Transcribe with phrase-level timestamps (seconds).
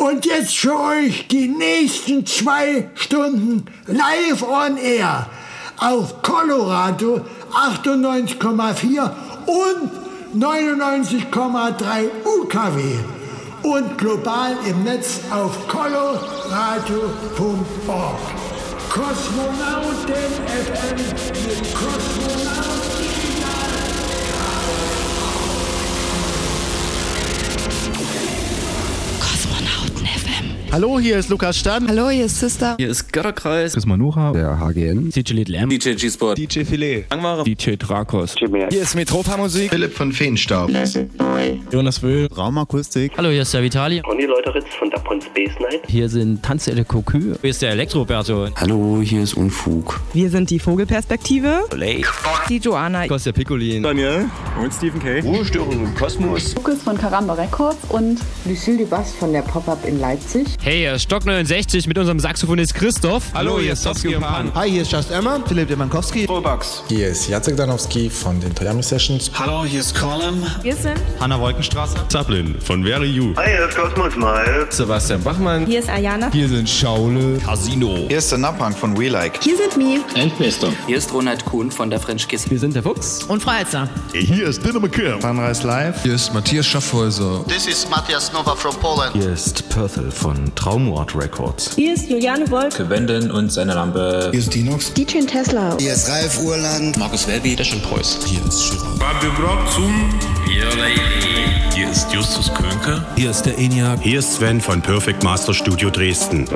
[0.00, 5.26] Und jetzt für euch die nächsten zwei Stunden live on air
[5.76, 7.20] auf Colorado
[7.52, 9.10] 98,4
[9.44, 9.90] und
[10.40, 12.80] 99,3 UKW
[13.62, 16.20] und global im Netz auf coloradio.org.
[18.88, 20.14] Kosmonauten
[20.48, 21.74] FM mit.
[21.74, 22.79] Kosmonauten
[30.72, 31.88] Hallo, hier ist Lukas Stan.
[31.88, 32.76] Hallo, hier ist Sister.
[32.78, 33.72] Hier ist Götterkreis.
[33.72, 34.30] Chris Manuha.
[34.30, 35.10] Der HGN.
[35.10, 35.68] DJ Little M.
[35.68, 36.38] DJ G-Sport.
[36.38, 37.06] DJ Filet.
[37.08, 37.42] Angmara.
[37.42, 38.36] DJ Drakos.
[38.38, 39.70] Hier ist Metropa Musik.
[39.70, 40.70] Philipp von Feenstaub.
[41.72, 42.28] Jonas Wöhl.
[42.28, 43.10] Raumakustik.
[43.16, 44.00] Hallo, hier ist der Vitali.
[44.02, 45.80] Conny Leuteritz von Dapon Space Night.
[45.88, 47.34] Hier sind Tanzelle Kokü.
[47.40, 48.46] Hier ist der Elektroberto.
[48.54, 50.00] Hallo, hier ist Unfug.
[50.12, 51.64] Wir sind die Vogelperspektive.
[51.74, 52.06] Lake.
[52.48, 53.08] Die Joanna.
[53.08, 53.82] Kostja Piccolin.
[53.82, 54.26] Daniel.
[54.62, 55.18] Und Stephen K.
[55.18, 56.54] Ruhestörung im Kosmos.
[56.54, 60.46] Lukas von Karamba Records und Lucille Dubas von der Pop-Up in Leipzig.
[60.62, 63.32] Hey, hier ist Stock 69 mit unserem Saxophonist Christoph.
[63.32, 64.52] Hallo, hier ist Sofsky und Pan.
[64.54, 65.40] Hi, hier ist Just Emma.
[65.48, 66.26] Philipp Demankowski.
[66.26, 66.82] Robax.
[66.86, 69.30] Hier ist Jacek Danowski von den Toyami Sessions.
[69.32, 70.44] Hallo, hier ist Colin.
[70.60, 71.96] Wir sind Hanna Wolkenstraße.
[72.08, 73.34] Zaplin von Very You.
[73.36, 74.66] Hi, hier ist Cosmos Smile.
[74.68, 75.64] Sebastian Bachmann.
[75.64, 76.30] Hier ist Ayana.
[76.30, 77.38] Hier sind Schaule.
[77.38, 78.04] Casino.
[78.08, 79.42] Hier ist der Napang von We Like.
[79.42, 80.00] Hier sind Mi.
[80.14, 80.68] Endbester.
[80.86, 82.50] Hier ist Ronald Kuhn von der French Kiss.
[82.50, 83.22] Wir sind der Fuchs.
[83.24, 83.88] Und Frau Elster.
[84.12, 85.22] Hier ist Dinner McKim.
[85.22, 86.02] Sunrise Live.
[86.02, 87.46] Hier ist Matthias Schaffhäuser.
[87.48, 89.14] This is Matthias Nova from Poland.
[89.14, 91.74] Hier ist Perthel von Traumort Records.
[91.74, 92.78] Hier ist Juliane Wolf.
[92.88, 94.28] Wenden und seine Lampe.
[94.30, 94.92] Hier ist Dinox.
[94.92, 95.76] DJ Tesla.
[95.78, 96.96] Hier ist Ralf Urland.
[96.96, 97.56] Markus Welby.
[97.56, 98.18] Deschen Preuß.
[98.26, 99.00] Hier ist Chirac.
[99.00, 100.10] Radio Brock zum
[101.74, 103.04] Hier ist Justus Könke.
[103.16, 104.00] Hier ist der ENIAC.
[104.02, 106.46] Hier ist Sven von Perfect Master Studio Dresden.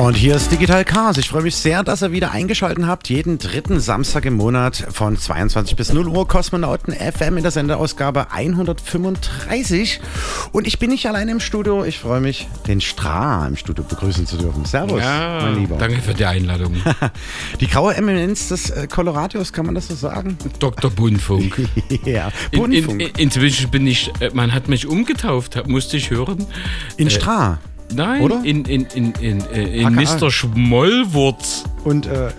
[0.00, 1.16] Und hier ist Digital Chaos.
[1.18, 3.08] Ich freue mich sehr, dass ihr wieder eingeschaltet habt.
[3.08, 8.30] Jeden dritten Samstag im Monat von 22 bis 0 Uhr Kosmonauten FM in der Sendeausgabe
[8.30, 10.00] 135.
[10.52, 11.84] Und ich bin nicht allein im Studio.
[11.84, 14.64] Ich freue mich, den Stra im Studio begrüßen zu dürfen.
[14.64, 15.76] Servus, Ja, mein Lieber.
[15.78, 16.76] danke für die Einladung.
[17.60, 20.38] Die graue Eminenz des äh, Colorados, kann man das so sagen?
[20.60, 20.92] Dr.
[20.92, 21.68] Buntfunk.
[22.04, 23.00] ja, In, Buntfunk.
[23.02, 26.46] in, inzwischen bin ich, äh, man hat mich umgetauft, musste ich hören.
[26.96, 27.58] in Stra.
[27.94, 28.42] Nein, Oder?
[28.44, 30.16] in, in, in, in, äh, in AKA.
[30.18, 30.30] Mr.
[30.30, 31.64] Schmollwurz.
[31.84, 32.30] Und äh,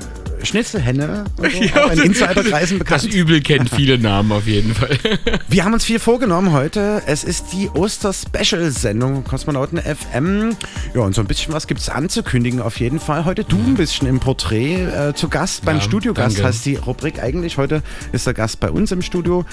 [0.44, 3.14] Schnitzelhenne, und so, Ja, auch in Insiderkreisen Das bekannt.
[3.14, 4.98] Übel kennt viele Namen auf jeden Fall.
[5.48, 7.02] Wir haben uns viel vorgenommen heute.
[7.06, 10.56] Es ist die Oster-Special-Sendung Kosmonauten FM.
[10.94, 13.26] Ja, und so ein bisschen was gibt es anzukündigen auf jeden Fall.
[13.26, 16.38] Heute du ein bisschen im Porträt äh, zu Gast beim Ja, Studiogast.
[16.38, 16.48] danke.
[16.48, 17.58] Heißt die Rubrik eigentlich.
[17.58, 19.46] Heute ist der Gast bei uns im Studio.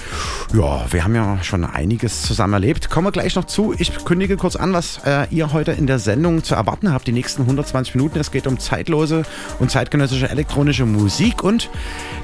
[0.53, 2.89] Ja, wir haben ja schon einiges zusammen erlebt.
[2.89, 3.73] Kommen wir gleich noch zu.
[3.77, 7.07] Ich kündige kurz an, was äh, ihr heute in der Sendung zu erwarten habt.
[7.07, 8.19] Die nächsten 120 Minuten.
[8.19, 9.23] Es geht um zeitlose
[9.59, 11.43] und zeitgenössische elektronische Musik.
[11.43, 11.69] Und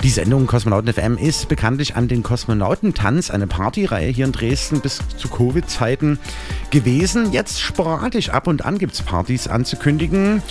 [0.03, 4.99] die Sendung Kosmonauten FM ist bekanntlich an den Kosmonautentanz, eine Partyreihe hier in Dresden bis
[5.17, 6.19] zu Covid-Zeiten
[6.69, 7.31] gewesen.
[7.31, 10.41] Jetzt sporadisch ab und an gibt es Partys anzukündigen.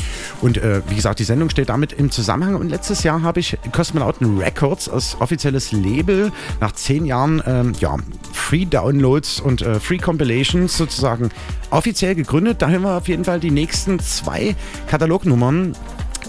[0.41, 2.57] Und äh, wie gesagt, die Sendung steht damit im Zusammenhang.
[2.57, 7.97] Und letztes Jahr habe ich Kosmonauten Records als offizielles Label nach zehn Jahren ähm, ja,
[8.33, 11.31] Free Downloads und äh, Free Compilations sozusagen
[11.71, 12.63] offiziell gegründet.
[12.63, 14.55] Da hören wir auf jeden Fall die nächsten zwei
[14.87, 15.75] Katalognummern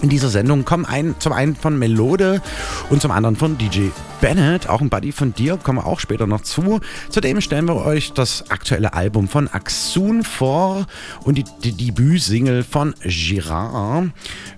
[0.04, 2.42] in dieser Sendung kommen ein, zum einen von Melode
[2.90, 3.88] und zum anderen von DJ
[4.20, 6.80] Bennett, auch ein Buddy von dir, kommen wir auch später noch zu.
[7.08, 10.86] Zudem stellen wir euch das aktuelle Album von Axun vor
[11.24, 14.10] und die, die Debütsingle von Girard.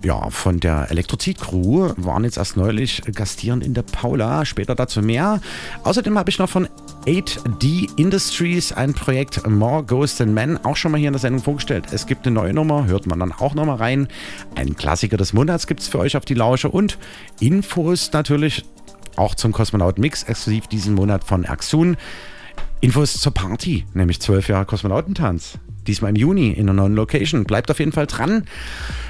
[0.04, 5.00] Ja, von der Elektrozid Crew waren jetzt erst neulich gastierend in der Paula, später dazu
[5.00, 5.40] mehr.
[5.84, 6.68] Außerdem habe ich noch von
[7.06, 11.42] 8D Industries ein Projekt More Ghosts Than Men auch schon mal hier in der Sendung
[11.42, 11.86] vorgestellt.
[11.92, 14.08] Es gibt eine neue Nummer, hört man dann auch noch mal rein.
[14.56, 16.97] Ein Klassiker des Monats gibt es für euch auf die Lausche und
[17.41, 18.64] Infos natürlich
[19.16, 21.98] auch zum Kosmonaut Mix, exklusiv diesen Monat von Axun.
[22.80, 25.58] Infos zur Party, nämlich 12 Jahre Kosmonautentanz.
[25.86, 27.44] Diesmal im Juni in einer neuen Location.
[27.44, 28.46] Bleibt auf jeden Fall dran.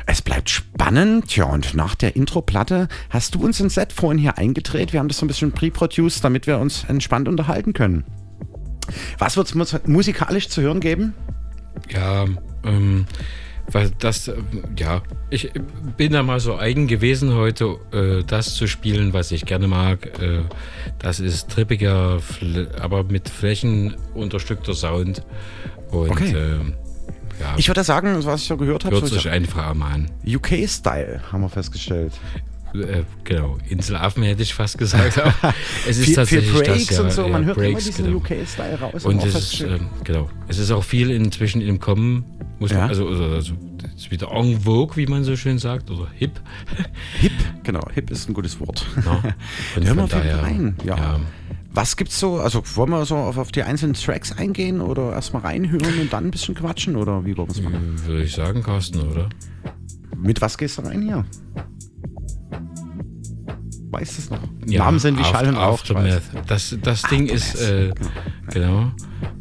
[0.06, 1.28] Es bleibt spannend.
[1.28, 4.92] Tja, und nach der Intro-Platte hast du uns ein Set vorhin hier eingedreht.
[4.92, 8.04] Wir haben das so ein bisschen pre-produced, damit wir uns entspannt unterhalten können.
[9.18, 11.14] Was wird es musikalisch zu hören geben?
[11.88, 12.24] Ja,
[12.64, 13.06] ähm,
[13.72, 14.34] weil das, äh,
[14.78, 15.50] ja, ich
[15.96, 20.20] bin da mal so eigen gewesen heute, äh, das zu spielen, was ich gerne mag.
[20.20, 20.42] Äh,
[20.98, 22.20] das ist trippiger,
[22.80, 25.22] aber mit flächenunterstückter Sound.
[25.90, 26.32] Und Okay.
[26.32, 26.58] äh,
[27.40, 30.10] ja, Ich würde sagen, was ich so gehört habe, hört so einfach mal an.
[30.26, 32.12] UK-Style, haben wir festgestellt
[32.74, 35.20] äh, genau, Inselaffen hätte ich fast gesagt.
[35.88, 38.04] es ist viel, tatsächlich viel Breaks das, ja, und so, man hört Breaks, immer diesen
[38.06, 38.18] genau.
[38.18, 39.04] UK-Style raus.
[39.04, 42.24] Und, und es ist, äh, genau, es ist auch viel inzwischen im Kommen,
[42.58, 42.78] muss ja.
[42.78, 43.54] man, also, also, also
[43.96, 46.32] ist wieder en vogue, wie man so schön sagt, oder hip.
[47.20, 47.32] Hip,
[47.62, 48.86] genau, hip ist ein gutes Wort.
[48.96, 49.02] Ja.
[49.02, 49.16] Genau.
[49.76, 50.96] Und Hören wir daher, rein, ja.
[50.96, 51.20] ja.
[51.72, 55.42] Was gibt's so, also wollen wir so auf, auf die einzelnen Tracks eingehen oder erstmal
[55.42, 58.06] reinhören und dann ein bisschen quatschen oder wie wollen wir es machen?
[58.06, 59.28] Würde ich sagen, Carsten, oder?
[60.16, 61.24] Mit was gehst du rein hier?
[63.90, 64.40] weiß es noch.
[64.66, 66.22] Ja, Namen sind wie Schall und Aftermath.
[66.46, 67.10] Das, das Aftermath.
[67.10, 67.92] Ding ist, äh,
[68.52, 68.92] genau,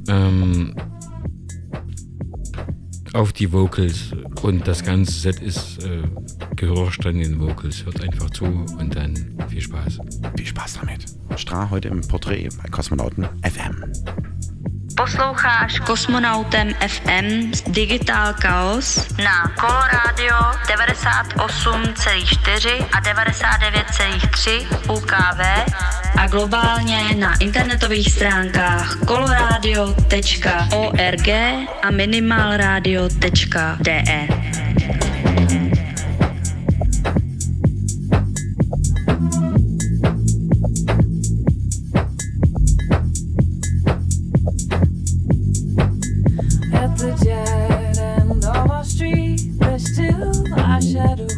[0.07, 0.75] ähm,
[3.13, 4.11] auf die Vocals
[4.41, 6.03] und das ganze Set ist äh,
[6.55, 7.85] gehorcht an den Vocals.
[7.85, 9.99] Hört einfach zu und dann viel Spaß.
[10.35, 11.05] Viel Spaß damit.
[11.37, 13.85] Strah heute im Porträt bei Kosmonauten FM.
[14.95, 20.35] Posloucháš Kosmonautem FM Digital Chaos na Coloradio
[20.67, 25.39] 98,4 a 99,3 UKV
[26.17, 31.29] a globálně na internetových stránkách coloradio.org
[31.83, 34.27] a minimalradio.de.
[50.95, 51.34] shadow.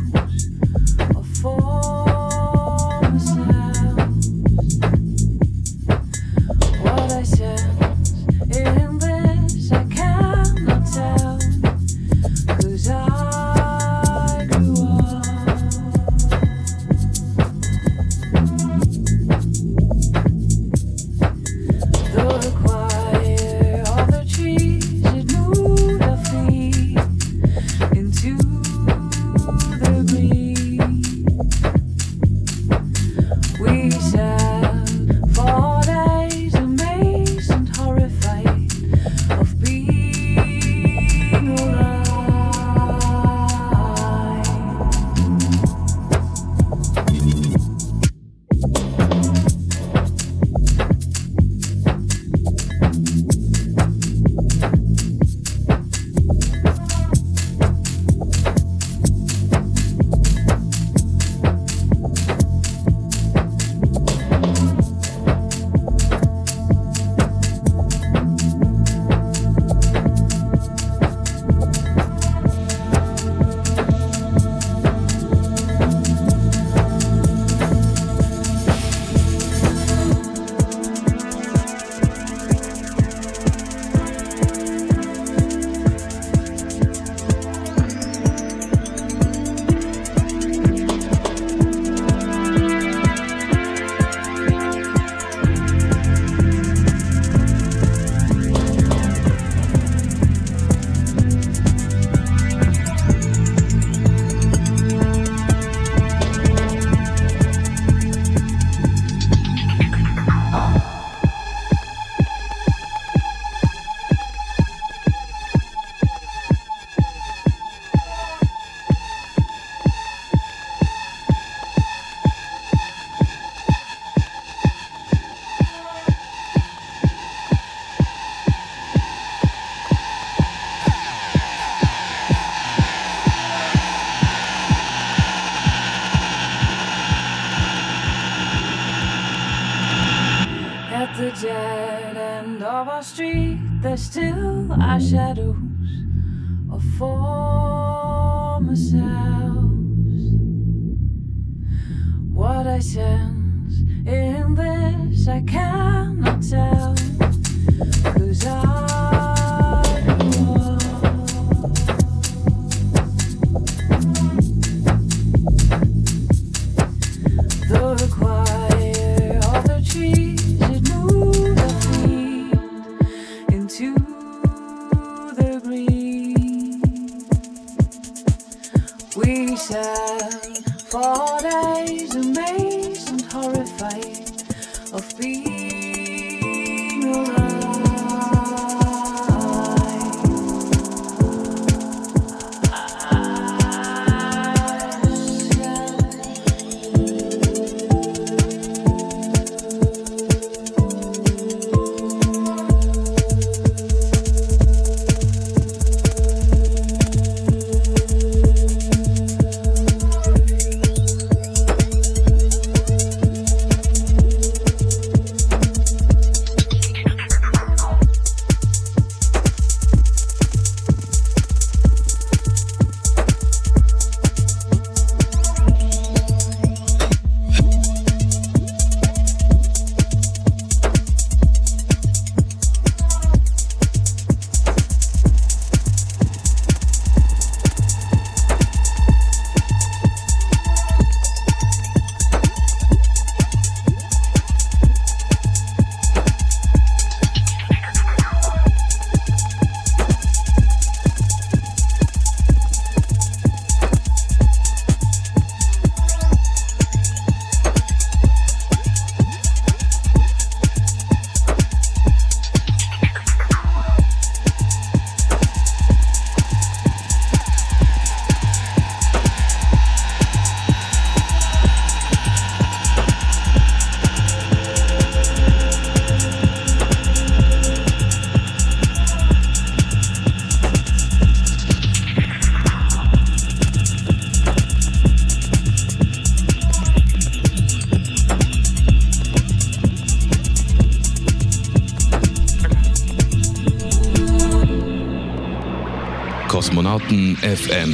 [297.41, 297.93] FM.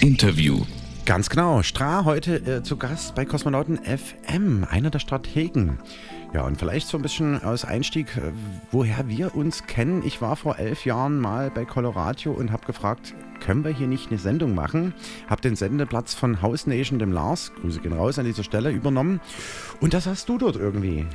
[0.00, 0.64] Interview.
[1.04, 1.62] Ganz genau.
[1.62, 5.78] Stra heute äh, zu Gast bei Kosmonauten FM, einer der Strategen.
[6.34, 8.32] Ja, und vielleicht so ein bisschen aus Einstieg, äh,
[8.72, 10.02] woher wir uns kennen.
[10.04, 14.10] Ich war vor elf Jahren mal bei Coloradio und habe gefragt, können wir hier nicht
[14.10, 14.92] eine Sendung machen?
[15.28, 19.20] Habe den Sendeplatz von House Nation, dem Lars, Grüße gehen raus an dieser Stelle, übernommen.
[19.80, 21.06] Und das hast du dort irgendwie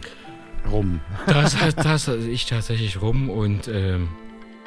[0.71, 1.01] rum.
[1.27, 4.07] Das, das ich tatsächlich rum und ähm,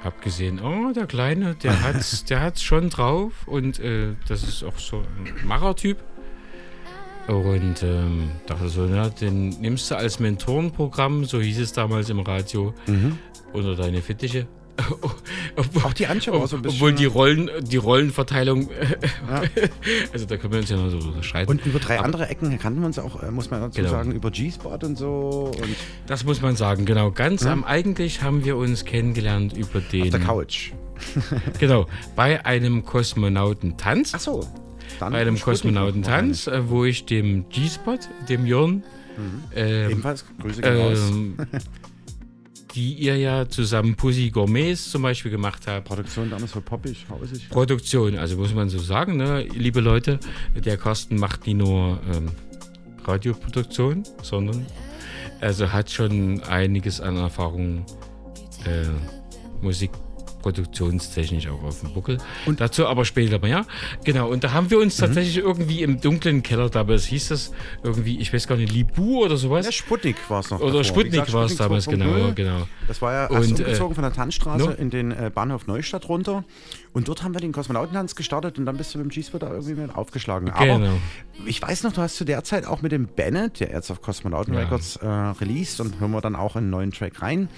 [0.05, 4.63] habe gesehen, oh, der Kleine, der hat's, der hat's schon drauf und äh, das ist
[4.65, 5.99] auch so ein Machertyp.
[7.27, 12.21] Und ähm, dachte so, na, den nimmst du als Mentorenprogramm, so hieß es damals im
[12.21, 13.19] Radio, Mhm.
[13.55, 14.47] unter deine Fittiche.
[15.85, 16.77] Auch die Antje war so ein bisschen.
[16.79, 18.69] Obwohl die Rollen, die Rollenverteilung,
[20.13, 21.49] also da können wir uns ja noch so unterscheiden.
[21.51, 23.91] Und über drei Aber andere Ecken kannten wir uns auch, äh, muss man dazu Genau.
[23.91, 25.53] sagen, über G-Spot und so.
[25.57, 25.77] Und
[26.07, 27.11] Das muss man sagen, genau.
[27.13, 27.53] Ganz Ja.
[27.53, 30.03] am eigentlich haben wir uns kennengelernt über den.
[30.05, 30.73] auf der Couch.
[31.59, 34.13] genau, bei einem Kosmonautentanz.
[34.15, 34.49] Ach so.
[35.01, 38.83] Bei einem Kosmonautentanz, äh, wo ich dem G-Spot, dem Jörn,
[39.55, 40.99] ähm, Ebenfalls Grüße gehen raus.
[41.11, 41.37] ähm,
[42.75, 45.87] die ihr ja zusammen Pussy Gourmets zum Beispiel gemacht habt.
[45.87, 47.49] Produktion damals so poppig, hausig.
[47.49, 50.19] Produktion, also muss man so sagen, ne, liebe Leute,
[50.55, 52.31] der Carsten macht nie nur ähm,
[53.05, 54.67] Radioproduktion, sondern
[55.41, 57.85] also hat schon einiges an Erfahrung
[58.65, 58.87] äh,
[60.45, 62.19] Musikproduktionstechnisch auch auf dem Buckel.
[62.47, 63.67] Und dazu aber später mehr.
[64.05, 64.85] Genau, und da haben wir Mhm.
[64.85, 69.25] uns tatsächlich irgendwie im dunklen Keller, damals hieß das irgendwie, ich weiß gar nicht, Libu
[69.25, 69.67] oder sowas.
[69.67, 70.61] Ja, Sputnik war es noch.
[70.61, 70.85] Oder davor.
[70.85, 71.91] Sputnik war es damals, 2.0.
[71.97, 72.69] genau, genau.
[72.89, 74.71] Das war ja Und, erst äh, umgezogen von der Tanzstraße no?
[74.73, 76.45] in den äh, Bahnhof Neustadt runter.
[76.93, 79.51] Und dort haben wir den Kosmonautentanz gestartet und dann bist du mit dem G-Spot da
[79.51, 80.51] irgendwie mit aufgeschlagen.
[80.51, 80.93] Aber Genau.
[81.47, 84.01] ich weiß noch, du hast zu der Zeit auch mit dem Bennett, der jetzt auf
[84.03, 84.61] Kosmonauten Ja.
[84.61, 87.49] Records äh, released und hören wir dann auch einen neuen Track rein,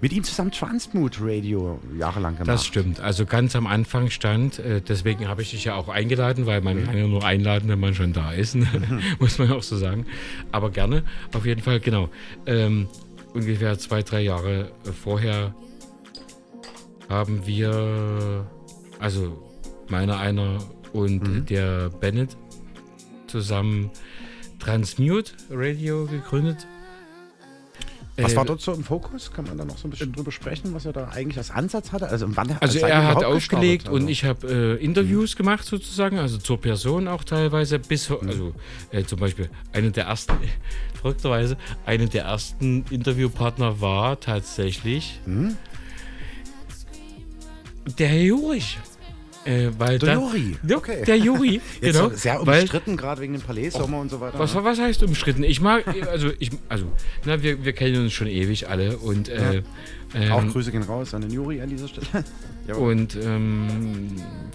[0.00, 2.48] mit ihm zusammen Transmood Radio jahrelang gemacht.
[2.48, 3.00] Das stimmt.
[3.00, 6.84] Also ganz am Anfang stand, äh, deswegen habe ich dich ja auch eingeladen, weil man
[6.84, 8.66] kann ja nur einladen, wenn man schon da ist, ne?
[9.18, 10.06] muss man auch so sagen.
[10.52, 11.04] Aber gerne,
[11.34, 12.08] auf jeden Fall, genau.
[12.46, 12.88] Ähm,
[13.34, 15.54] ungefähr zwei, drei Jahre vorher
[17.08, 18.46] haben wir,
[18.98, 19.42] also
[19.88, 20.58] meiner einer
[20.92, 21.46] und Mhm.
[21.46, 22.36] der Bennett
[23.26, 23.90] zusammen
[24.58, 26.66] Transmute Radio gegründet.
[28.22, 29.32] Was Äh, war dort so im Fokus?
[29.32, 31.92] Kann man da noch so ein bisschen drüber sprechen, was er da eigentlich als Ansatz
[31.92, 32.08] hatte?
[32.08, 36.38] Also, wann Also er hat aufgelegt und Also- ich habe äh, Interviews gemacht sozusagen, also
[36.38, 38.52] zur Person auch teilweise bis, ho- also
[38.92, 40.34] äh, zum Beispiel eine der ersten,
[41.00, 45.20] verrückterweise, eine der ersten Interviewpartner war tatsächlich
[47.98, 48.78] der Herr Jurich.
[49.44, 51.02] Äh, weil Der da- Juri, Ja, okay.
[51.06, 52.10] Der Juri, Jetzt genau.
[52.10, 54.38] sehr umstritten, gerade wegen dem Palais-Sommer und so weiter.
[54.38, 54.64] was, ne?
[54.64, 55.44] was heißt umstritten?
[55.44, 56.86] Ich mag, also ich, also,
[57.24, 59.62] na, wir, wir kennen uns schon ewig alle und äh,
[60.30, 62.06] Auch ähm, Grüße gehen raus an den Juri an dieser Stelle.
[62.76, 64.06] Und ähm,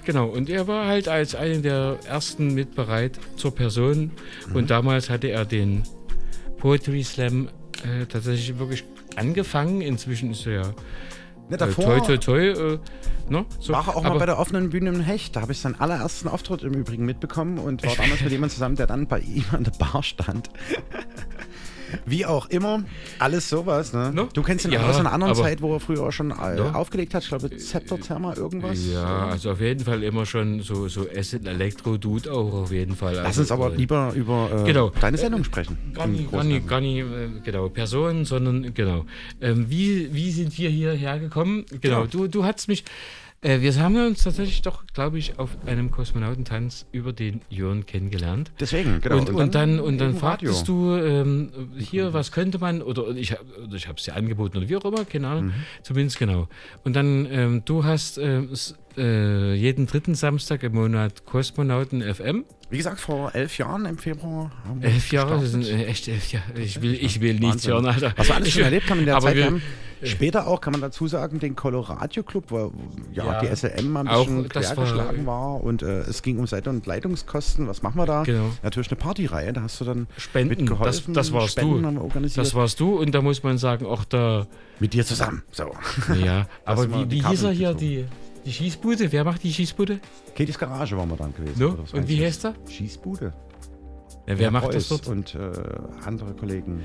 [0.06, 4.12] genau, und er war halt als einer der ersten mit bereit zur Person.
[4.48, 4.56] Mhm.
[4.56, 5.84] Und damals hatte er den
[6.60, 7.50] Poetry Slam
[7.84, 8.86] äh, tatsächlich wirklich
[9.18, 9.82] angefangen.
[9.82, 10.74] Inzwischen ist er ja
[11.50, 12.40] Äh, davor toi toi toi.
[12.40, 12.80] Äh,
[13.30, 13.46] ne?
[13.60, 15.36] so, war auch mal bei der offenen Bühne im Hecht.
[15.36, 18.76] Da habe ich seinen allerersten Auftritt im Übrigen mitbekommen und war damals mit jemandem zusammen,
[18.76, 20.50] der dann bei ihm an der Bar stand.
[22.06, 22.84] Wie auch immer,
[23.20, 23.94] alles sowas.
[23.94, 24.12] Ne?
[24.14, 24.28] Ne?
[24.34, 26.76] Du kennst ihn Ja, aus einer anderen Zeit, wo er früher auch schon äh, Ne?
[26.76, 27.24] aufgelegt hat.
[27.24, 28.80] Ich glaube, Zepter Therma irgendwas.
[28.92, 32.96] Ja, also auf jeden Fall immer schon so, so Acid Electro Dude auch auf jeden
[32.96, 33.16] Fall.
[33.16, 34.92] Lass also, uns aber äh, lieber über äh, Genau.
[35.02, 35.78] deine Sendung sprechen.
[35.94, 39.06] Gar nicht, gar nicht, und gar nicht äh, genau, Personen, sondern genau.
[39.42, 41.66] Ähm, wie, wie sind wir hierher gekommen?
[41.82, 42.08] Genau, Ja.
[42.08, 42.84] du, du hast mich.
[43.46, 48.52] Äh, wir haben uns tatsächlich doch, glaube ich, auf einem Kosmonautentanz über den Jörn kennengelernt.
[48.60, 49.18] Deswegen, genau.
[49.20, 50.52] Und, und, dann, und dann im Radio.
[50.52, 53.36] fragtest du ähm, hier, was könnte man, oder ich,
[53.74, 55.32] ich habe es dir angeboten oder wie auch immer, keine Mhm.
[55.32, 56.48] Ahnung, zumindest genau.
[56.84, 58.50] Und dann, ähm, du hast ähm,
[58.98, 62.46] äh, jeden dritten Samstag im Monat Kosmonauten FM.
[62.72, 64.52] Wie gesagt, vor elf Jahren im Februar.
[64.68, 66.60] haben wir Elf Jahre, das sind echt elf Jahre.
[66.60, 68.14] Ich will, ich will nichts hören, Alter.
[68.16, 69.36] Was wir alles schon erlebt haben in der aber Zeit.
[69.36, 69.62] Wir haben
[70.06, 72.72] später auch, kann man dazu sagen, den Colorado Club, wo
[73.14, 73.40] ja, Ja.
[73.42, 76.86] die SLM mal ein bisschen das quergeschlagen war, und äh, es ging um Seite- und
[76.86, 77.68] Leitungskosten.
[77.68, 78.24] Was machen wir da?
[78.24, 78.50] Genau.
[78.64, 81.14] Natürlich eine Partyreihe, da hast du dann Spenden, das, mitgeholfen.
[81.14, 81.88] das warst Spenden du.
[81.88, 82.46] haben wir organisiert.
[82.46, 84.48] Das warst du und da muss man sagen, auch da.
[84.80, 85.44] Mit dir zusammen.
[85.52, 85.72] So.
[86.24, 88.06] Ja, aber wie, wie hieß er hier, die,
[88.46, 89.12] die Schießbude?
[89.12, 90.00] Wer macht die Schießbude?
[90.38, 91.60] Katie's Garage waren wir dann gewesen.
[91.60, 91.78] No?
[91.94, 92.56] Und wie heißt er?
[92.70, 93.34] Schießbude.
[94.28, 95.08] Ja, wer Ja, macht das Preuß dort?
[95.08, 95.52] Und äh,
[96.06, 96.82] andere Kollegen.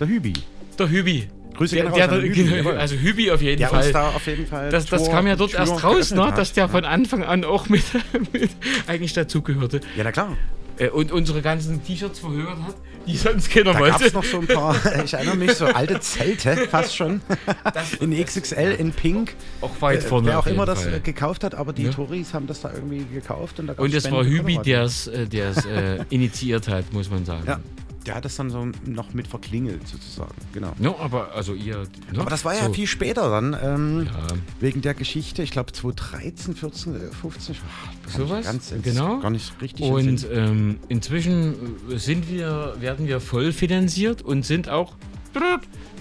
[0.00, 0.32] Der Hübi.
[0.78, 1.28] Der Hübi.
[1.58, 3.82] Grüße Der, der, der, Hübi, also Hübi auf jeden Der Fall.
[3.84, 6.32] uns da auf jeden Fall das, das Tor- kam ja dort Tür erst raus, ne?
[6.34, 7.82] dass der von Anfang an auch mit,
[8.32, 8.50] mit
[8.86, 9.80] eigentlich dazugehörte.
[9.96, 10.36] Ja, na klar.
[10.78, 12.74] äh, und unsere ganzen T-Shirts verhökert hat,
[13.06, 13.92] die sonst keiner Da wollte.
[13.92, 17.22] gab es noch so ein paar, ich erinnere mich, so alte Zelte fast schon.
[18.00, 19.34] in XXL, in Pink.
[19.62, 20.94] Auch weit Äh, vorne Wer auch immer das Fall.
[20.94, 21.90] äh, gekauft hat, aber die Ja.
[21.90, 23.58] Touris haben das da irgendwie gekauft.
[23.60, 27.10] Und, da Und es war Spenden für Hübi, der es äh, äh, initiiert hat, muss
[27.10, 27.44] man sagen.
[27.46, 27.60] Ja,
[28.08, 30.72] der hat das dann so noch mit verklingelt sozusagen, genau.
[30.78, 31.84] No, aber also ihr.
[32.12, 32.72] No, Aber das war ja so.
[32.72, 34.26] viel später dann, ähm, Ja.
[34.60, 39.20] wegen der Geschichte, ich glaube 2013, 14, äh, 15, ach, kann ich Sowas, ganz, genau.
[39.20, 41.54] gar nicht richtig Und ähm, inzwischen
[41.90, 44.94] äh, sind wir, werden wir voll finanziert und sind auch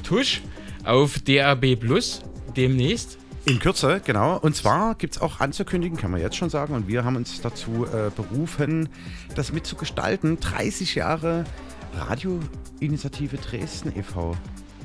[0.04, 0.42] tusch
[0.86, 2.22] auf DAB Plus
[2.56, 3.18] demnächst.
[3.46, 4.38] In Kürze, genau.
[4.38, 7.40] Und zwar gibt es auch anzukündigen, kann man jetzt schon sagen, und wir haben uns
[7.40, 8.90] dazu äh, berufen,
[9.36, 10.38] das mitzugestalten.
[10.42, 11.46] 30 Jahre
[11.98, 14.36] Radioinitiative Dresden e.V.,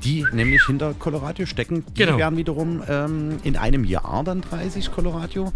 [0.05, 1.85] die nämlich hinter Coloradio stecken.
[1.91, 2.19] Die Genau.
[2.19, 5.53] werden wiederum ähm, in einem Jahr dann 30 Coloradio.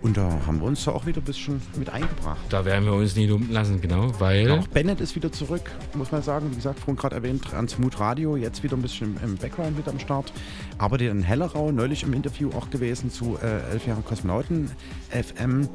[0.00, 2.38] Und da haben wir uns da auch wieder ein bisschen mit eingebracht.
[2.50, 4.48] Da werden wir uns nie lumpen lassen, genau, weil.
[4.52, 6.52] Auch Bennett ist wieder zurück, muss man sagen.
[6.52, 9.88] Wie gesagt, vorhin gerade erwähnt, Transmut Radio, jetzt wieder ein bisschen im, im Background mit
[9.88, 10.32] am Start.
[10.78, 14.70] Arbeitet in Hellerau, neulich im Interview auch gewesen zu äh, elf Jahren Kosmonauten
[15.10, 15.68] FM.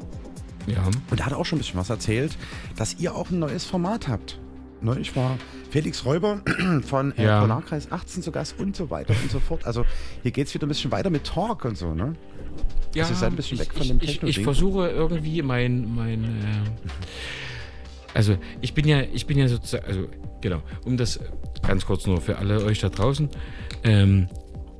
[0.66, 0.78] Ja.
[1.10, 2.34] Und er hat auch schon ein bisschen was erzählt,
[2.76, 4.38] dass ihr auch ein neues Format habt.
[4.80, 5.38] Neulich war
[5.70, 6.42] Felix Räuber
[6.82, 7.40] von äh, Ja.
[7.40, 9.66] Polarkreis 18 zu Gast und so weiter und so fort.
[9.66, 9.84] Also
[10.22, 12.14] hier geht es wieder ein bisschen weiter mit Talk und so, ne?
[12.94, 14.88] Ja, also ihr seid ein bisschen ich, weg von ich, dem ich, techno ich versuche
[14.88, 16.88] irgendwie mein, mein äh,
[18.14, 20.08] also ich bin ja, ich bin ja sozusagen, also
[20.40, 21.20] genau, um das
[21.66, 23.28] ganz kurz nur für alle euch da draußen.
[23.82, 24.28] Ähm,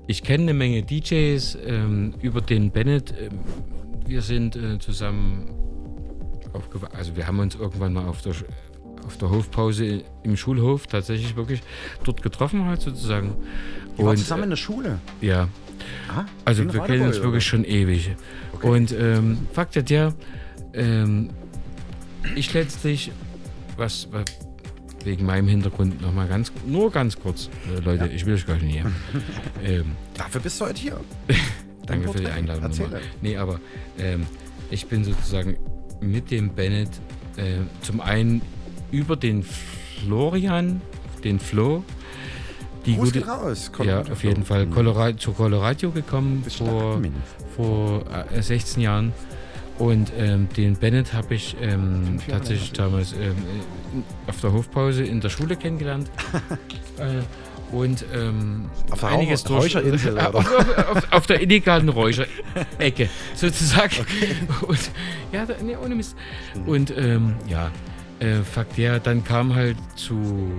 [0.07, 3.13] ich kenne eine Menge DJs ähm, über den Bennett.
[3.21, 3.41] Ähm,
[4.07, 5.51] wir sind äh, zusammen
[6.53, 8.33] aufgewa also wir haben uns irgendwann mal auf der
[9.07, 11.63] auf der Hofpause im Schulhof tatsächlich wirklich
[12.05, 13.35] dort getroffen halt sozusagen.
[13.97, 14.99] Wart Und, zusammen in der Schule.
[15.21, 15.49] ja.
[16.09, 17.25] Ah, Also wir kennen uns oder?
[17.27, 18.17] wirklich schon ewig.
[18.63, 20.13] Und ähm, Fakt ist ja,
[20.73, 21.31] ähm,
[22.35, 23.13] ich letztlich,
[23.77, 24.25] was, was
[25.05, 28.11] wegen meinem Hintergrund nochmal ganz, nur ganz kurz, äh, Leute, Ja.
[28.11, 28.91] ich will euch gar nicht hier.
[29.65, 31.01] ähm, Dafür bist du heute hier.
[31.87, 32.27] danke für die.
[32.27, 32.65] Einladung.
[32.65, 33.03] Erzähl nochmal.
[33.21, 33.61] Nee, aber
[33.99, 34.27] ähm,
[34.71, 35.57] ich bin sozusagen
[36.01, 36.91] mit dem Bennett
[37.37, 38.41] äh, zum einen
[38.91, 40.81] über den Florian,
[41.25, 41.83] den Flo,
[42.85, 44.45] die Gruß gute, raus, ja, auf jeden.
[44.45, 44.71] Fall Mhm.
[44.71, 47.01] Colorado, zu Colorado gekommen vor,
[47.57, 49.13] vor äh, 16 Jahren.
[49.79, 55.21] Und ähm, den Bennett habe ich ähm, tatsächlich damals ähm, äh, auf der Hofpause in
[55.21, 56.11] der Schule kennengelernt.
[56.99, 57.23] äh,
[57.75, 60.09] und ähm, Auf der einiges Raucher- durch.
[60.17, 60.35] Auf,
[60.97, 64.07] auf, auf, der illegalen Räucherecke sozusagen.
[64.67, 64.79] Und,
[65.33, 66.17] ja, da, nee, ohne Mist.
[66.65, 67.71] Und ähm, ja,
[68.21, 70.51] äh, Fakt ja, dann kam halt zu.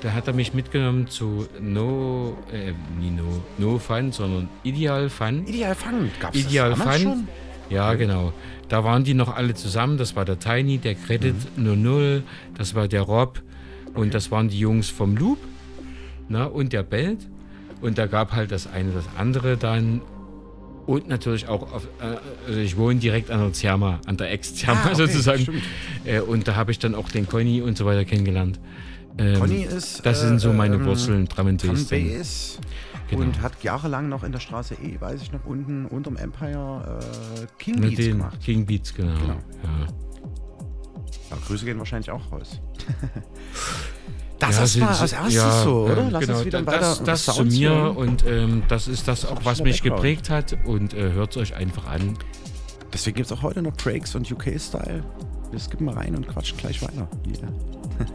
[0.00, 5.44] Da hat er mich mitgenommen zu No, äh, nie No, No Fun, sondern Ideal Fun.
[5.46, 7.02] Ideal Fun, gab's das Ideal damals Fun.
[7.02, 7.28] schon?
[7.68, 8.32] Ja, genau.
[8.68, 9.98] Da waren die noch alle zusammen.
[9.98, 11.82] Das war der Tiny, der Credit Mhm.
[11.82, 12.22] 00,
[12.56, 13.42] das war der Rob
[13.94, 15.38] und das waren die Jungs vom Loop
[16.28, 17.18] na, und der Belt.
[17.80, 20.00] Und da gab halt das eine, das andere dann.
[20.88, 24.80] Und natürlich auch, auf, äh, also ich wohne direkt an der Zerma, an der Ex-Zerma
[24.80, 25.42] Ah, okay, sozusagen.
[25.42, 25.62] stimmt.
[26.06, 28.58] Äh, und da habe ich dann auch den Conny und so weiter kennengelernt.
[29.18, 30.06] Ähm, Conny ist.
[30.06, 31.28] Das sind so meine ähm, Wurzeln.
[31.28, 32.58] Bass.
[33.10, 33.22] Genau.
[33.22, 37.00] Und hat jahrelang noch in der Straße E, weiß ich noch, unten unterm Empire
[37.42, 38.40] äh, King Mit Beats den gemacht.
[38.42, 39.12] King Beats, genau.
[39.12, 39.34] Genau.
[39.64, 39.86] Ja.
[41.30, 42.62] Ja, Grüße gehen wahrscheinlich auch raus.
[44.38, 45.98] Das Ja, ist mal als erstes ja, so, oder?
[45.98, 47.96] ähm, Lass genau, uns wieder weiter das, das zu mir hören.
[47.96, 51.56] und ähm, das ist das auch, was mich geprägt hat und äh, hört es euch
[51.56, 52.16] einfach an.
[52.92, 55.02] Deswegen gibt es auch heute noch Breaks und UK-Style.
[55.50, 57.08] Wir skippen mal rein und quatschen gleich weiter.
[57.26, 57.48] Yeah.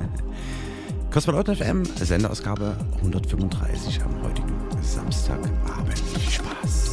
[1.12, 6.00] Kosmonauten FM, Senderausgabe 135 am heutigen Samstagabend.
[6.00, 6.92] Viel Spaß.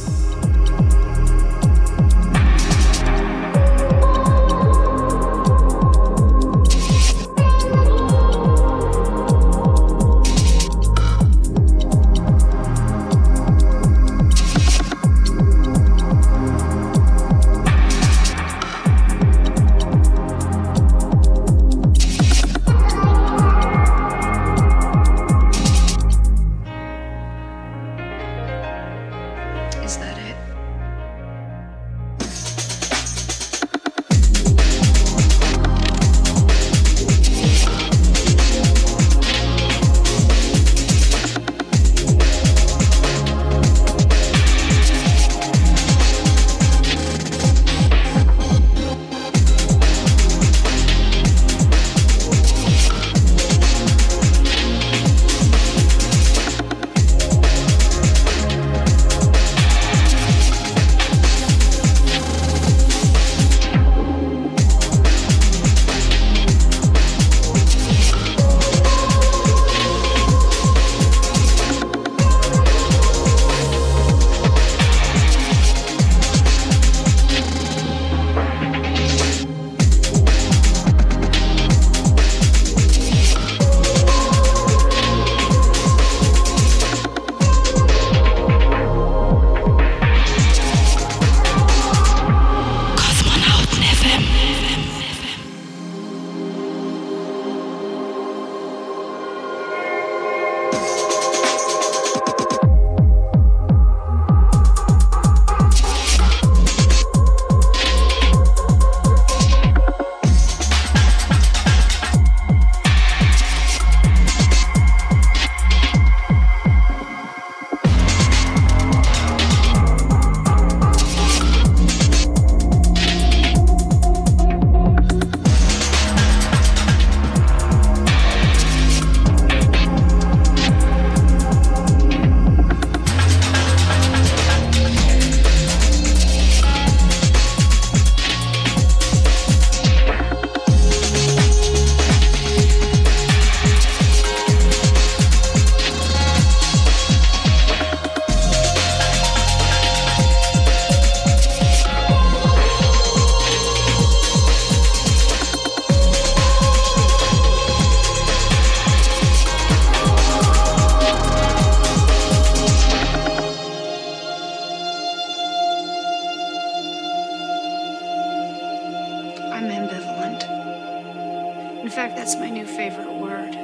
[171.91, 173.51] Fact, that's my new favorite word.
[173.51, 173.57] Do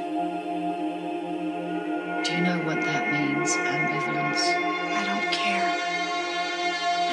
[2.34, 4.42] you know what that means, ambivalence?
[4.92, 5.64] I don't care.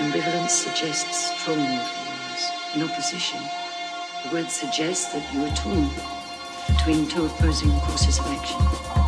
[0.03, 3.39] Ambivalence suggests strong feelings in opposition.
[4.23, 5.89] The word suggests that you are torn
[6.67, 9.04] between two opposing courses of action.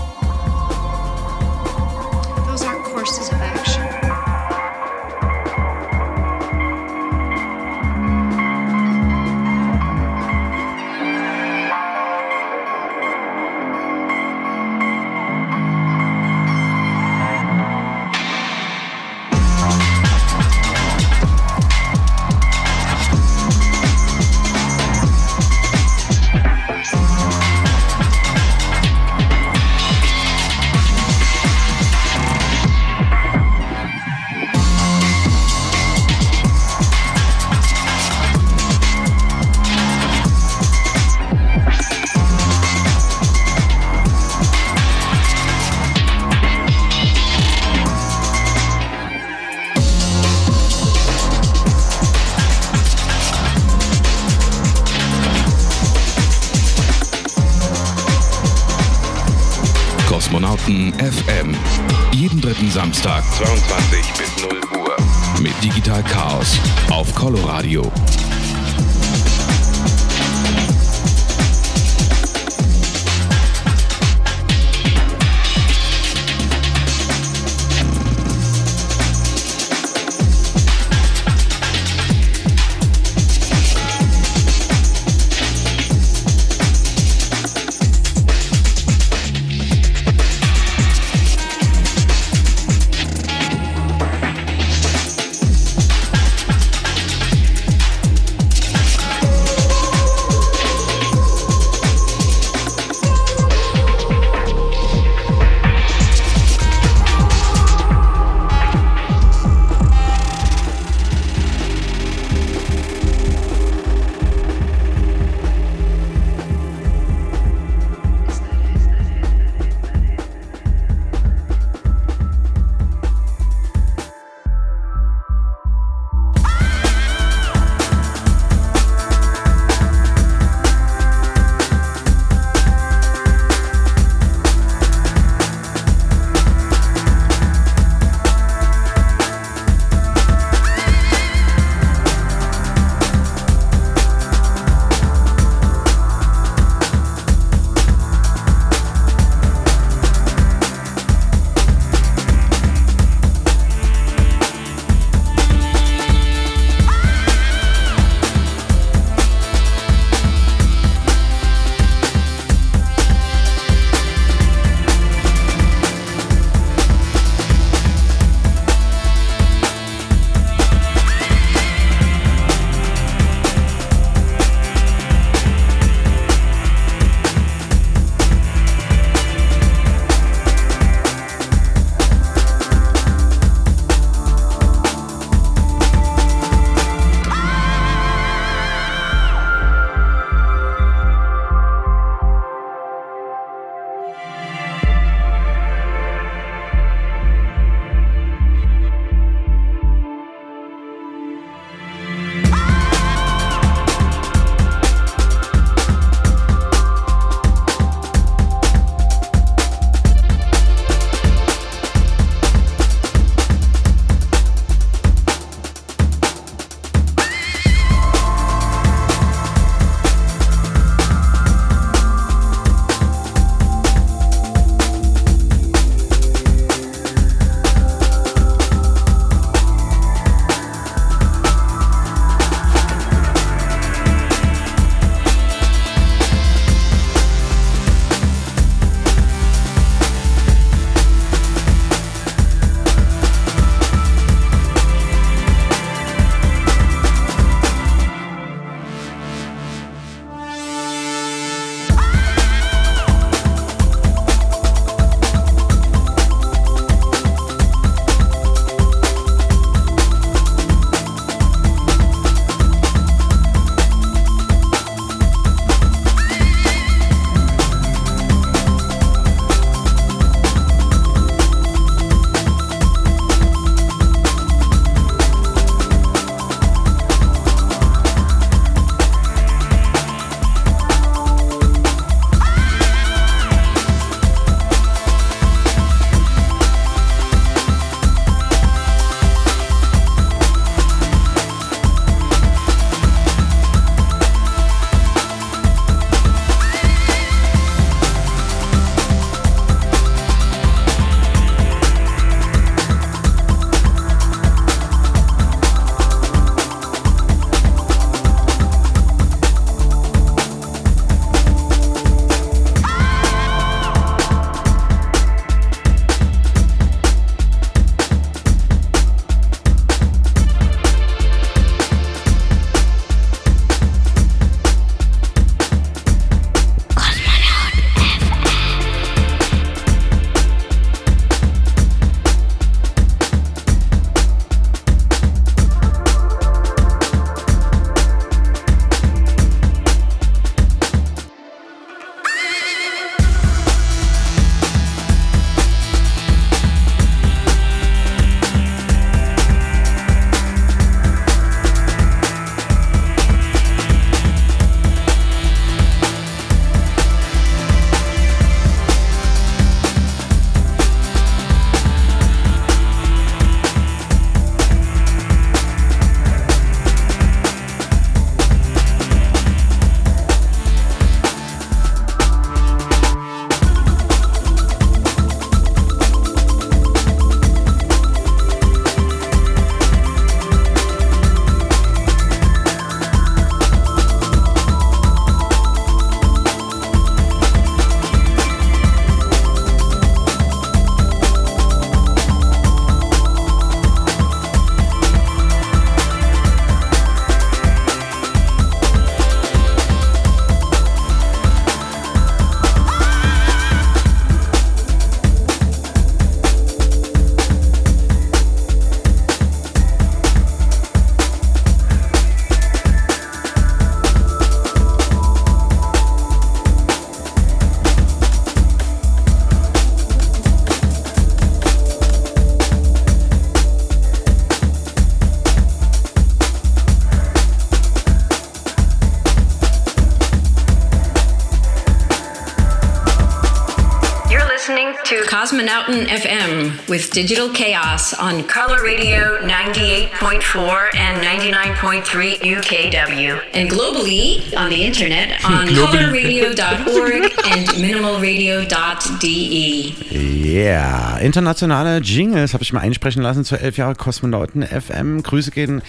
[435.37, 443.39] Cosmonauten FM with Digital Chaos on Color Radio 98.4 and 99.3 UKW.
[443.53, 449.93] And globally on the internet on colorradio.org and minimalradio.de.
[450.09, 455.21] Yeah, internationale Jingles habe ich mal einsprechen lassen zu elf Jahre Kosmonauten FM.
[455.21, 455.83] Grüße gehen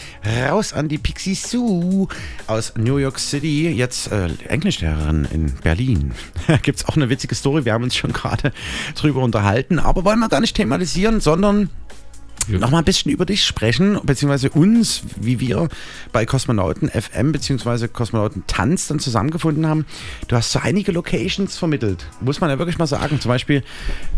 [0.47, 2.07] raus an die Pixie Sue
[2.49, 6.13] aus New York City, jetzt äh, Englischlehrerin in Berlin.
[6.63, 8.53] Gibt es auch eine witzige Story, wir haben uns schon gerade
[8.95, 9.38] drüber unterhalten,
[9.79, 11.71] aber wollen wir gar nicht thematisieren, sondern
[12.51, 15.69] noch mal ein bisschen über dich sprechen, beziehungsweise uns, wie wir
[16.13, 19.85] bei Kosmonauten FM beziehungsweise Kosmonauten Tanz dann zusammengefunden haben.
[20.29, 23.21] Du hast so einige Locations vermittelt, muss man ja wirklich mal sagen.
[23.21, 23.63] Zum Beispiel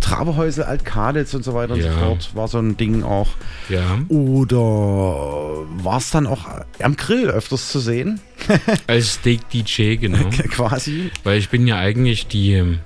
[0.00, 1.92] Traberhäusel, Altkaditz und so weiter und Ja.
[1.92, 3.30] so fort war so ein Ding auch.
[3.68, 3.98] Ja.
[4.08, 4.56] Oder
[5.82, 6.46] war es dann auch
[6.80, 8.20] am Grill öfters zu sehen?
[8.86, 10.28] Als Steak-DJ, genau.
[10.50, 11.10] Quasi.
[11.24, 12.78] Weil ich bin ja eigentlich die, ähm,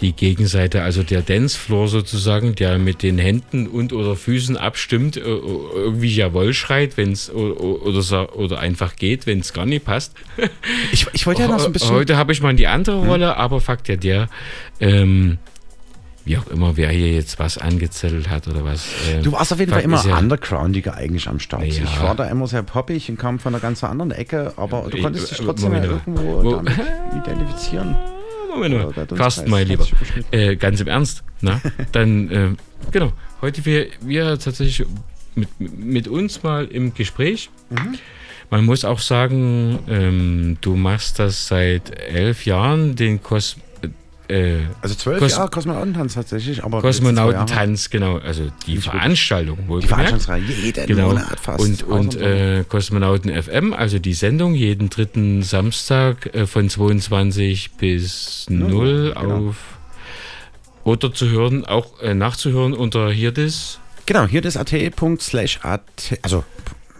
[0.00, 5.20] die Gegenseite, also der Dancefloor sozusagen, der mit den Händen und oder Füßen abstimmt, äh,
[5.20, 10.14] irgendwie jawohl schreit, wenn es oder, so- oder einfach geht, wenn es gar nicht passt.
[10.92, 11.90] Ich, ich wollte ja noch so ein bisschen.
[11.90, 13.08] Heute habe ich mal die andere Hm.
[13.08, 14.28] Rolle, aber Fakt ja der,
[14.80, 15.38] ähm,
[16.24, 18.86] wie auch immer, wer hier jetzt was angezettelt hat oder was.
[19.10, 21.64] äh, Du warst auf jeden Fall immer ja, undergroundiger eigentlich am Start.
[21.66, 21.84] Ja.
[21.84, 24.98] Ich war da immer sehr poppig und kam von einer ganz anderen Ecke, aber du
[24.98, 26.74] Äh, konntest dich äh, trotzdem ja irgendwo Wo- damit
[27.24, 27.96] identifizieren.
[28.54, 29.86] Moment mal, der Carsten, mein Lieber.
[30.30, 31.60] Äh, ganz im Ernst, na?
[31.92, 32.48] Dann, äh,
[32.90, 34.86] genau, heute wir, wir tatsächlich
[35.34, 37.50] mit, mit uns mal im Gespräch.
[37.70, 37.98] Mhm.
[38.50, 43.56] Man muss auch sagen, ähm, du machst das seit elf Jahren, den Kos
[44.30, 48.84] äh, Also zwölf Kos Jahre Kosmonautentanz tatsächlich, aber Kosmonautentanz, genau, also die Nicht.
[48.88, 50.08] Veranstaltung, Die wohlgemerkt.
[50.08, 51.08] Veranstaltungsreihe, jeden genau.
[51.08, 51.60] Monat fast.
[51.60, 58.46] Und, und äh, Kosmonauten FM, also die Sendung jeden dritten Samstag äh, von 22 bis
[58.48, 59.48] 0 genau.
[59.48, 59.56] auf
[60.84, 63.78] oder zu hören, auch äh, nachzuhören unter hier das.
[64.06, 65.82] Genau, hier das at.slash at,
[66.22, 66.44] also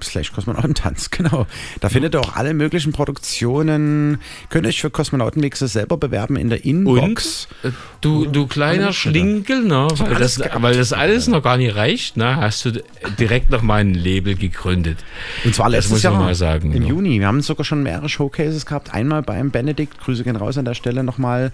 [0.04, 1.46] slash Kosmonautentanz, genau.
[1.80, 4.18] Da findet ihr auch alle möglichen Produktionen.
[4.48, 7.48] Könnt euch für Kosmonautenmixe selber bewerben in der Inbox.
[7.62, 11.74] Und äh, du, du kleiner Schlinkel, ne, weil, das, weil das alles noch gar nicht
[11.74, 12.82] reicht, ne, hast du
[13.18, 14.98] direkt noch mal ein Label gegründet.
[15.44, 16.72] Und zwar letztes muss Jahr mal sagen.
[16.72, 16.88] im ne.
[16.88, 17.20] Juni.
[17.20, 18.92] Wir haben sogar schon mehrere Showcases gehabt.
[18.92, 21.52] Einmal beim Benedikt, Grüße gehen raus an der Stelle nochmal,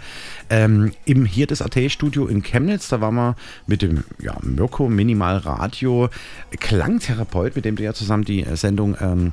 [0.51, 2.89] ähm, im hier das AT-Studio in Chemnitz.
[2.89, 6.09] Da waren wir mit dem ja, Mirko Minimal Radio
[6.59, 9.33] Klangtherapeut, mit dem du ja zusammen die äh, Sendung ähm,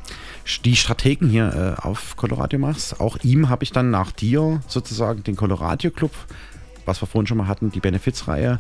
[0.66, 3.00] Die Strategen hier äh, auf Coloradio machst.
[3.00, 6.12] Auch ihm habe ich dann nach dir sozusagen den Coloradio Club
[6.86, 8.60] was wir vorhin schon mal hatten, die Benefizreihe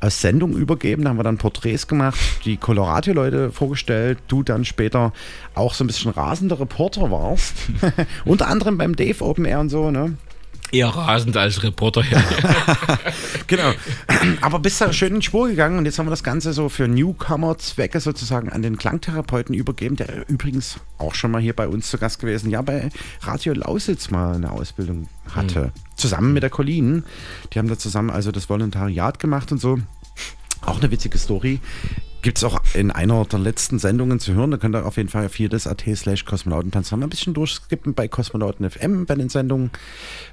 [0.00, 1.04] als Sendung übergeben.
[1.04, 5.12] Da haben wir dann Porträts gemacht, die Coloradio-Leute vorgestellt, du dann später
[5.54, 7.54] auch so ein bisschen rasender Reporter warst.
[8.24, 10.16] Unter anderem beim Dave Open Air und so, ne?
[10.74, 12.02] Eher rasend als Reporter.
[13.46, 13.72] Genau.
[14.40, 16.88] Aber bist da schön in Spur gegangen und jetzt haben wir das Ganze so für
[16.88, 21.98] Newcomer-Zwecke sozusagen an den Klangtherapeuten übergeben, der übrigens auch schon mal hier bei uns zu
[21.98, 22.88] Gast gewesen, ja, bei
[23.20, 25.72] Radio Lausitz mal eine Ausbildung hatte.
[25.94, 27.04] Zusammen mit der Colleen.
[27.52, 29.78] Die haben da zusammen also das Volontariat gemacht und so.
[30.62, 31.60] Auch eine witzige Story.
[32.24, 34.50] Gibt es auch in einer der letzten Sendungen zu hören.
[34.50, 37.34] Da könnt ihr auf jeden Fall auf jedes AT slash Kosmonautentanz haben wir ein bisschen
[37.34, 39.70] durchskippen bei Kosmonauten FM bei den Sendungen.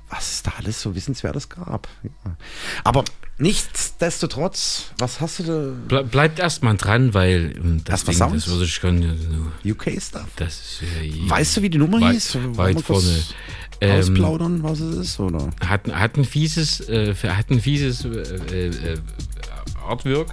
[0.10, 1.90] Was es da alles so Wissenswertes gab.
[2.04, 2.38] Ja.
[2.86, 3.04] Aber
[3.40, 5.74] nichtsdestotrotz, was hast du da?
[5.90, 9.52] Ble bleibt erstmal dran, weil ähm, das, Ding, das würde ich können.
[9.66, 10.28] UK-Stuff?
[10.40, 12.38] Äh, Weißt du, wie die Nummer weit, hieß?
[12.56, 13.22] Weit vorne.
[13.82, 15.50] Ähm, Ausplaudern, was es ist, oder?
[15.60, 18.98] hat, hat ein fieses, äh, hat ein fieses äh, äh,
[19.86, 20.30] Artwork.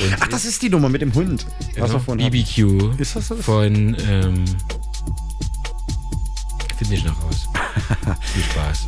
[0.00, 1.46] Und Ach, das ist die Nummer mit dem Hund.
[1.76, 2.30] Was genau, vorhin.
[2.30, 2.98] BBQ.
[2.98, 3.44] Ist das das?
[3.44, 4.44] Von, ähm,
[6.76, 7.48] finde ich noch raus.
[8.20, 8.86] Viel Spaß.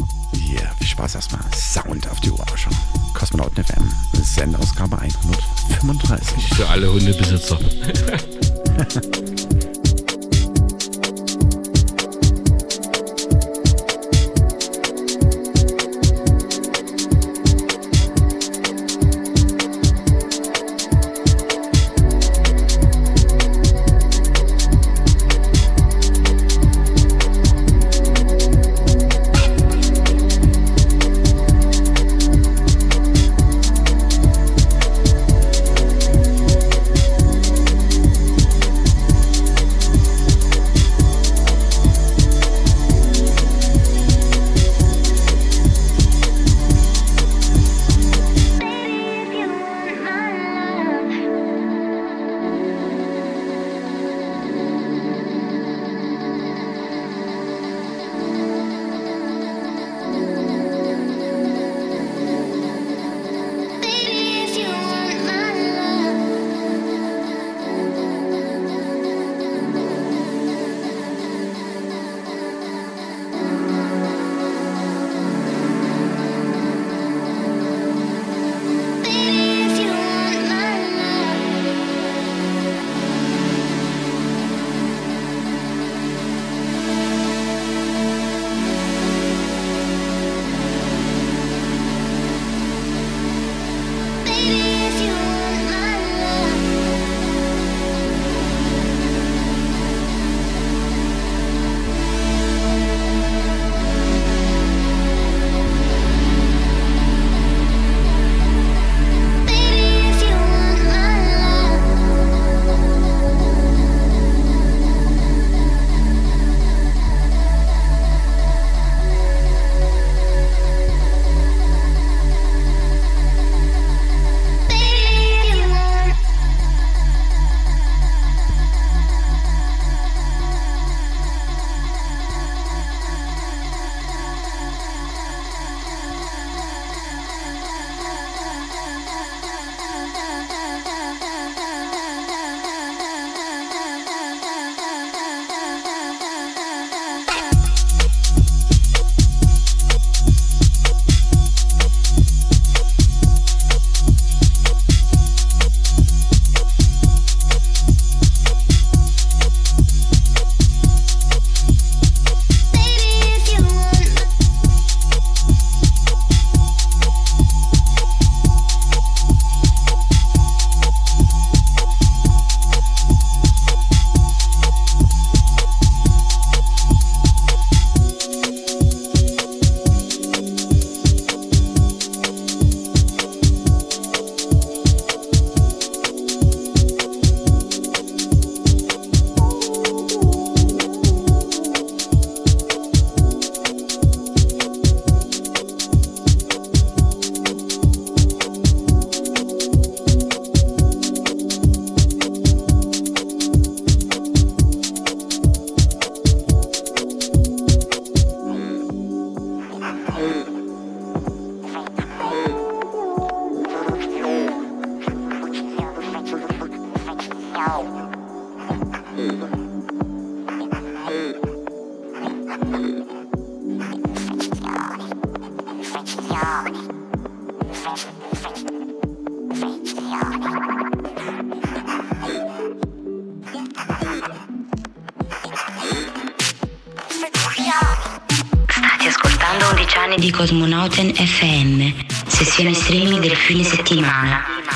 [0.51, 1.43] Yeah, viel Spaß erstmal.
[1.55, 2.73] Sound auf die Uhr schon.
[3.15, 3.89] Kosmonauten FM,
[4.23, 6.55] Sendeausgabe 135.
[6.55, 7.59] Für alle Hundebesitzer.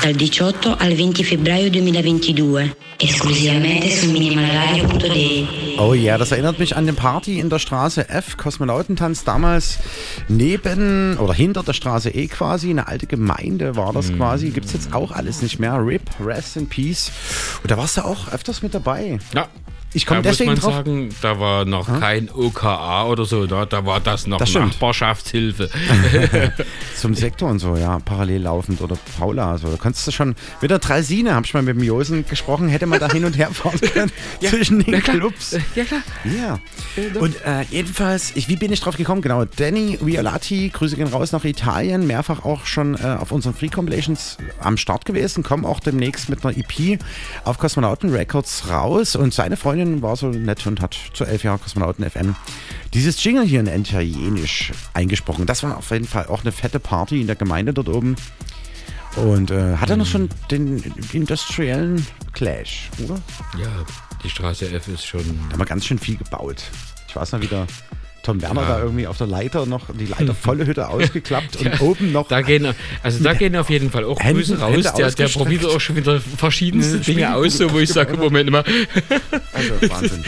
[0.09, 5.45] dal 18 al 20 febbraio 2022, esclusivamente su minimalradio.de.
[5.77, 9.77] Oh ja, das erinnert mich an eine Party in der Straße F, Kosmonautentanz, damals
[10.27, 14.73] neben oder hinter der Straße E quasi, eine alte Gemeinde war das quasi, gibt es
[14.73, 15.77] jetzt auch alles nicht mehr.
[15.79, 17.11] RIP, Rest in Peace.
[17.61, 19.19] Und da warst du auch öfters mit dabei.
[19.35, 19.47] Ja.
[19.93, 20.85] Ich komme da deswegen muss man drauf.
[20.85, 24.53] sagen, da war noch kein OKA oder so, da, da war das noch Das.
[24.53, 25.69] Nachbarschaftshilfe.
[26.95, 29.69] Zum Sektor und so, ja, parallel laufend oder Paula, so.
[29.69, 32.85] Da konntest du schon, mit der Draisine habe ich mal mit dem Josen gesprochen, hätte
[32.85, 34.11] man da hin und her fahren können
[34.41, 34.99] zwischen den ja.
[34.99, 35.57] Clubs.
[35.73, 36.01] Ja, klar.
[36.23, 36.59] Ja.
[37.19, 39.21] Und äh, jedenfalls, ich, wie bin ich drauf gekommen?
[39.23, 43.69] Genau, Danny Riolati, Grüße gehen raus nach Italien, mehrfach auch schon äh, auf unseren Free
[43.69, 46.99] Compilations am Start gewesen, kommen auch demnächst mit einer EP
[47.43, 51.61] auf Kosmonauten Records raus und seine Freundin war so nett und hat zu elf Jahren
[51.61, 52.35] Kosmonauten FM
[52.93, 55.45] dieses Jingle hier in Italienisch eingesprochen.
[55.45, 58.15] Das war auf jeden Fall auch eine fette Party in der Gemeinde dort oben.
[59.15, 63.15] Und äh, hat er noch schon den industriellen Clash, oder?
[63.59, 63.85] Ja,
[64.23, 65.23] die Straße F ist schon.
[65.47, 66.63] Da haben wir ganz schön viel gebaut.
[67.07, 67.65] Ich weiß noch wieder.
[68.29, 68.67] Tom Werner Ja.
[68.69, 72.27] da irgendwie auf der Leiter noch, die Leiter volle Hütte ausgeklappt und Ja, oben noch.
[72.27, 72.73] Da gehen,
[73.03, 74.71] also da gehen auf jeden Fall auch Grüße raus.
[74.73, 78.49] Hände Der, der probiert auch schon wieder verschiedenste Dinge aus, so, wo ich sage, Moment
[78.51, 78.63] mal.
[79.53, 80.23] Also Wahnsinn.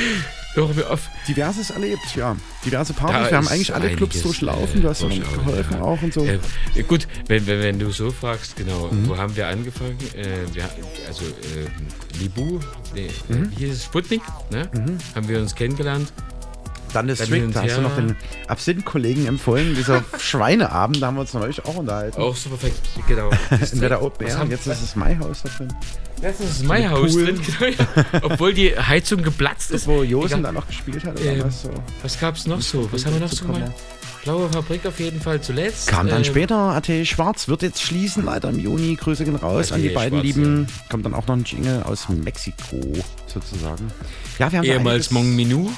[0.53, 1.07] Hör mir auf.
[1.29, 2.35] Diverses erlebt, ja.
[2.65, 3.31] Diverse Da Partys.
[3.31, 4.81] Wir haben eigentlich alle Clubs durchlaufen.
[4.81, 5.81] Du hast durchlaufen, geholfen ja.
[5.81, 6.25] auch und so.
[6.25, 6.39] Äh,
[6.87, 9.07] gut, wenn, wenn, wenn du so fragst, genau, Mhm.
[9.07, 9.97] wo haben wir angefangen?
[10.13, 10.65] Äh, wir,
[11.07, 12.59] also äh, Libu,
[12.93, 13.49] nee, Mhm.
[13.57, 14.21] hier ist Sputnik,
[14.51, 14.69] ne?
[15.15, 16.11] haben wir uns kennengelernt.
[16.93, 18.15] Dann ist Dann Strict, da hast du noch den
[18.47, 19.75] Absinth-Kollegen empfohlen.
[19.75, 22.19] Dieser Schweineabend, da haben wir uns neulich auch unterhalten.
[22.21, 23.29] Auch so perfekt, genau.
[23.49, 25.73] Entweder Open Was Air, jetzt ist das Maihaus da drin.
[26.21, 27.25] Jetzt ist das Maihaus Pool.
[27.25, 28.19] drin, genau, ja.
[28.23, 29.87] obwohl die Heizung geplatzt ist.
[29.87, 31.71] Wo Josen da noch gespielt hat oder Ähm, was so.
[32.03, 32.87] Was gab's noch so?
[32.91, 33.73] Was haben wir noch so mal?
[34.23, 35.87] Blaue Fabrik auf jeden Fall zuletzt.
[35.87, 38.95] Kam dann Ähm, später, AT Schwarz wird jetzt schließen, leider im Juni.
[38.95, 40.67] Grüße gehen raus an die beiden Schwarz, Lieben.
[40.91, 42.79] Kommt dann auch noch ein Jingle aus Mexiko
[43.25, 43.87] sozusagen.
[44.37, 45.71] Ja, wir haben Ehemals Mon Minu.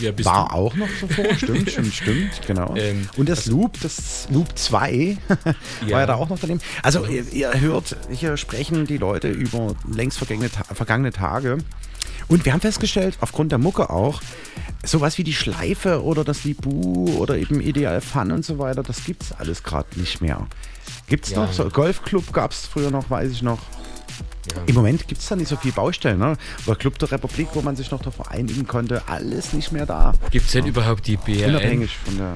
[0.00, 0.54] Ja, War du?
[0.54, 2.74] auch noch zuvor, stimmt, stimmt, stimmt, genau.
[2.76, 5.36] Ähm, Und das Loop, das Loop 2, war
[5.86, 6.00] Ja.
[6.00, 6.60] ja da auch noch daneben.
[6.82, 11.58] Also ihr, ihr hört, hier sprechen die Leute über längst vergangene, vergangene Tage.
[12.28, 14.20] Und wir haben festgestellt, aufgrund der Mucke auch,
[14.84, 19.04] sowas wie die Schleife oder das Libu oder eben Ideal Fun und so weiter, das
[19.04, 20.46] gibt's alles gerade nicht mehr.
[21.08, 21.44] Gibt's Ja.
[21.44, 21.52] noch?
[21.52, 23.58] So, Golfclub gab's früher noch, weiß ich noch.
[24.54, 24.62] Ja.
[24.66, 26.36] Im Moment gibt es da nicht so viel Baustellen, ne?
[26.66, 30.12] Oder Club der Republik, wo man sich noch darauf einigen konnte, alles nicht mehr da.
[30.30, 31.50] Gibt es denn überhaupt die BRN?
[31.50, 32.34] Unabhängig von der.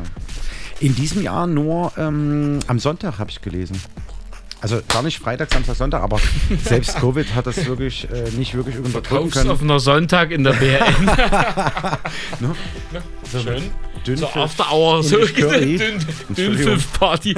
[0.81, 3.81] In diesem Jahr nur ähm, am Sonntag habe ich gelesen.
[4.61, 6.21] Also gar nicht Freitag, Samstag, Sonntag, aber
[6.65, 9.51] selbst Covid hat das wirklich äh, nicht wirklich unterdrücken können.
[9.51, 11.11] auf einer Sonntag in der BRN.
[12.41, 12.55] Ne?
[13.31, 13.71] so schön.
[14.07, 15.79] Dünn so After Hour, so dünn,
[16.31, 16.57] dünn.
[16.57, 17.35] Fünf Party.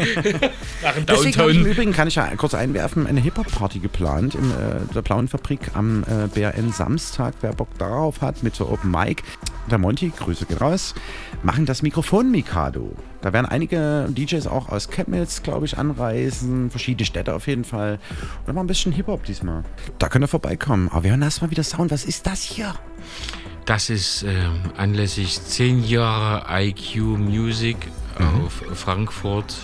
[0.82, 1.66] Nach dem Deswegen ich im Downtown.
[1.66, 6.04] Übrigen, kann ich ja kurz einwerfen, eine Hip-Hop-Party geplant in äh, der Blauen Fabrik am
[6.04, 7.34] äh, BRN Samstag.
[7.40, 9.22] Wer Bock darauf hat, mit so Open Mic.
[9.70, 10.94] Der Monty, Grüße gehen raus,
[11.42, 12.92] machen das Mikrofon Mikado.
[13.20, 16.70] Da werden einige DJs auch aus Chemnitz, glaube ich, anreisen.
[16.70, 17.98] Verschiedene Städte auf jeden Fall.
[18.46, 19.62] Und mal ein bisschen Hip-Hop diesmal.
[19.98, 20.88] Da könnt ihr vorbeikommen.
[20.88, 21.90] Aber wir hören erstmal wieder Sound.
[21.92, 22.74] Was ist das hier?
[23.64, 27.76] Das ist ähm, anlässlich 10 Jahre IQ Music
[28.18, 28.44] Mhm.
[28.44, 29.54] auf Frankfurt,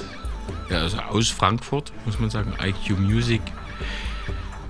[0.70, 3.42] ja, also aus Frankfurt, muss man sagen, IQ Music,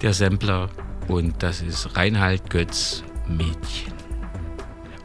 [0.03, 0.68] der Sampler.
[1.07, 3.93] Und das ist Reinhard Götz Mädchen.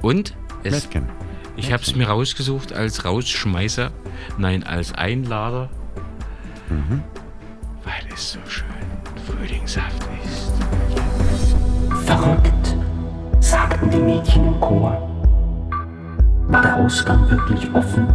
[0.03, 1.09] Und es, Mädchen.
[1.55, 3.89] ich habe es mir rausgesucht als Rausschmeißer,
[4.37, 5.69] nein, als Einlader,
[6.69, 7.01] Mhm.
[7.83, 8.65] weil es so schön
[9.25, 10.51] frühlingshaft ist.
[12.05, 12.75] Verrückt,
[13.39, 15.09] sagten die Mädchen im Chor.
[16.47, 18.07] War der Ausgang wirklich offen?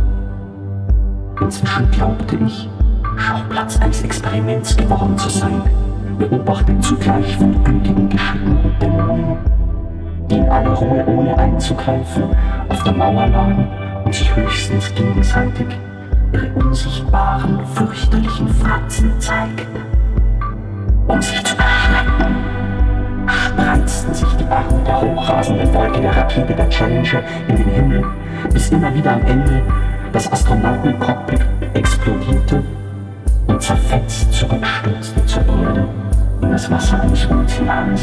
[1.41, 2.69] Inzwischen glaubte ich,
[3.17, 5.63] Schauplatz eines Experiments geworden zu sein,
[6.19, 9.39] beobachtet zugleich von gültigen Geschicken und Dämonen,
[10.31, 12.25] die in aller Ruhe ohne einzugreifen
[12.69, 13.69] auf der Mauer lagen
[14.05, 15.67] und sich höchstens gegenseitig
[16.33, 19.83] ihre unsichtbaren, fürchterlichen Fratzen zeigten.
[21.07, 22.37] Um sich zu erschrecken,
[23.27, 28.05] spreizten sich die Arme der hochrasenden Wolke der Rakete der Challenger in den Himmel,
[28.53, 29.63] bis immer wieder am Ende
[30.13, 31.41] das Astronautencockpit
[31.75, 32.63] explodierte
[33.47, 35.89] und zerfetzt zurückstürzte zur Erde
[36.43, 38.03] in das Wasser eines Ozeans.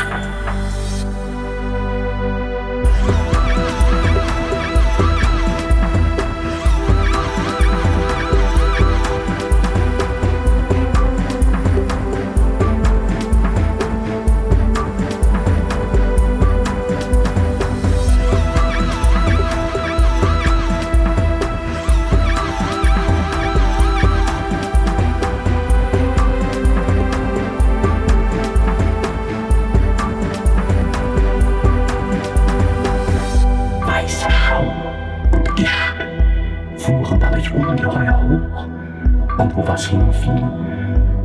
[39.41, 40.43] Und wo was hinfiel,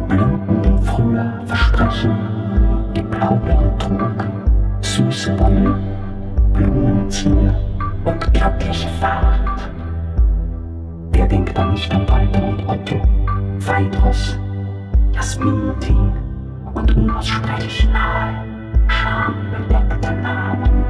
[0.09, 2.17] blühten dem Frühjahr Versprechen,
[2.97, 4.27] die Blaubeeren trug,
[4.81, 5.75] süße Wolle,
[6.55, 7.55] Blumenzier
[8.07, 9.69] und glückliche Fahrt.
[11.13, 13.03] Wer denkt da nicht an Walter und Otto,
[13.59, 14.39] Phaedros,
[15.13, 15.95] Jasmintee
[16.73, 18.33] und unaussprechlich nahe,
[18.89, 20.85] schambedeckte Namen.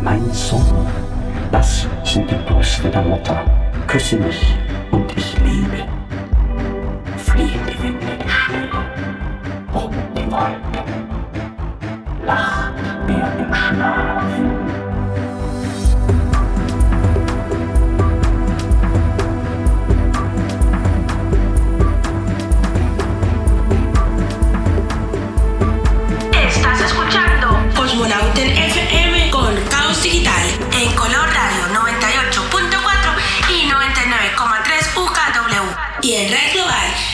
[0.00, 0.86] Mein Sohn,
[1.50, 3.40] das sind die Brüste der Mutter.
[3.88, 4.56] Küsse mich
[4.92, 6.01] und ich liebe.
[12.24, 12.72] Lacht
[13.06, 14.11] mir im Schlaf.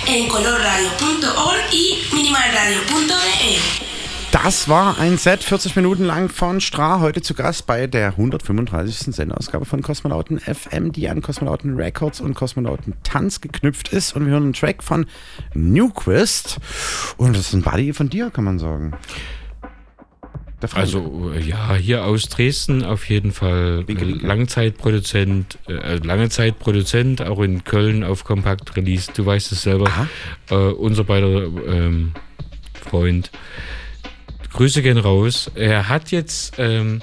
[0.08, 3.58] En colorradio.org y minimalradio.de.
[4.30, 9.14] Das war ein Set 40 Minuten lang von Stra, heute zu Gast bei der 135.
[9.14, 14.16] Sendeausgabe von Kosmonauten FM, die an Kosmonauten Records und Kosmonauten Tanz geknüpft ist.
[14.16, 15.04] Und wir hören einen Track von
[15.52, 16.56] Newquist.
[17.18, 18.94] Und das ist ein Buddy von dir, kann man sagen.
[20.72, 27.22] Also äh, ja, hier aus Dresden auf jeden Fall äh, Langzeitproduzent, äh, lange Zeit Produzent,
[27.22, 29.10] auch in Köln auf Kompakt Release.
[29.14, 30.08] Du weißt es selber.
[30.50, 32.12] Äh, unser beider ähm,
[32.72, 33.30] Freund.
[34.52, 35.50] Grüße gehen raus.
[35.54, 37.02] Er hat jetzt ähm,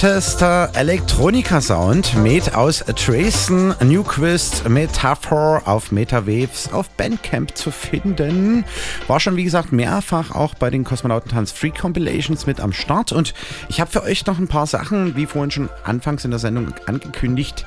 [0.00, 8.64] Fettester Elektronika-Sound mit aus Dresden, Newquist, Metaphor auf Metawaves auf Bandcamp zu finden.
[9.08, 13.12] War schon, wie gesagt, mehrfach auch bei den Kosmonautentanz Free Compilations mit am Start.
[13.12, 13.34] Und
[13.68, 16.72] ich habe für euch noch ein paar Sachen, wie vorhin schon anfangs in der Sendung
[16.86, 17.66] angekündigt,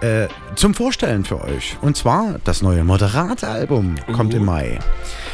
[0.00, 1.76] äh, zum Vorstellen für euch.
[1.82, 4.78] Und zwar das neue Moderat-Album kommt im Mai.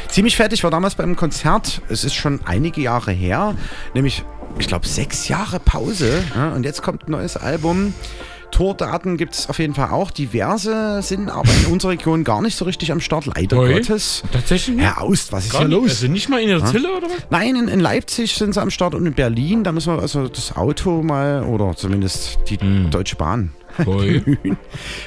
[0.09, 1.81] Ziemlich fertig war damals beim Konzert.
[1.87, 3.55] Es ist schon einige Jahre her,
[3.93, 4.25] nämlich
[4.61, 6.23] ich glaube, sechs Jahre Pause.
[6.35, 7.93] Ja, und jetzt kommt ein neues Album.
[8.51, 10.11] Tourdaten gibt es auf jeden Fall auch.
[10.11, 13.73] Diverse sind aber in unserer Region gar nicht so richtig am Start, leider Oi.
[13.75, 14.23] Gottes.
[14.33, 14.85] Tatsächlich nicht?
[14.85, 15.77] Herr Aust, was ist Gar hier nicht?
[15.77, 15.89] los?
[15.91, 16.65] Also nicht mal in der Ja?
[16.65, 17.17] Zille oder was?
[17.29, 19.63] Nein, in, in Leipzig sind sie am Start und in Berlin.
[19.63, 22.57] Da müssen wir also das Auto mal, oder zumindest die
[22.89, 23.53] Deutsche Bahn.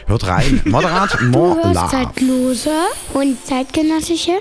[0.07, 0.63] Hört rein.
[0.65, 1.91] Moderat, Du more hörst love.
[1.91, 2.71] zeitlose
[3.13, 4.33] und zeitgenössische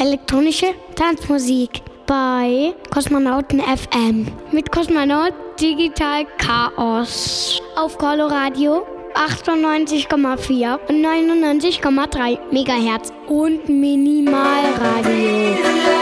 [0.00, 0.66] elektronische
[0.96, 13.68] Tanzmusik bei Kosmonauten FM mit Kosmonaut Digital Chaos auf Coloradio 98,4 und 99,3 Megahertz und
[13.68, 15.97] Minimalradio.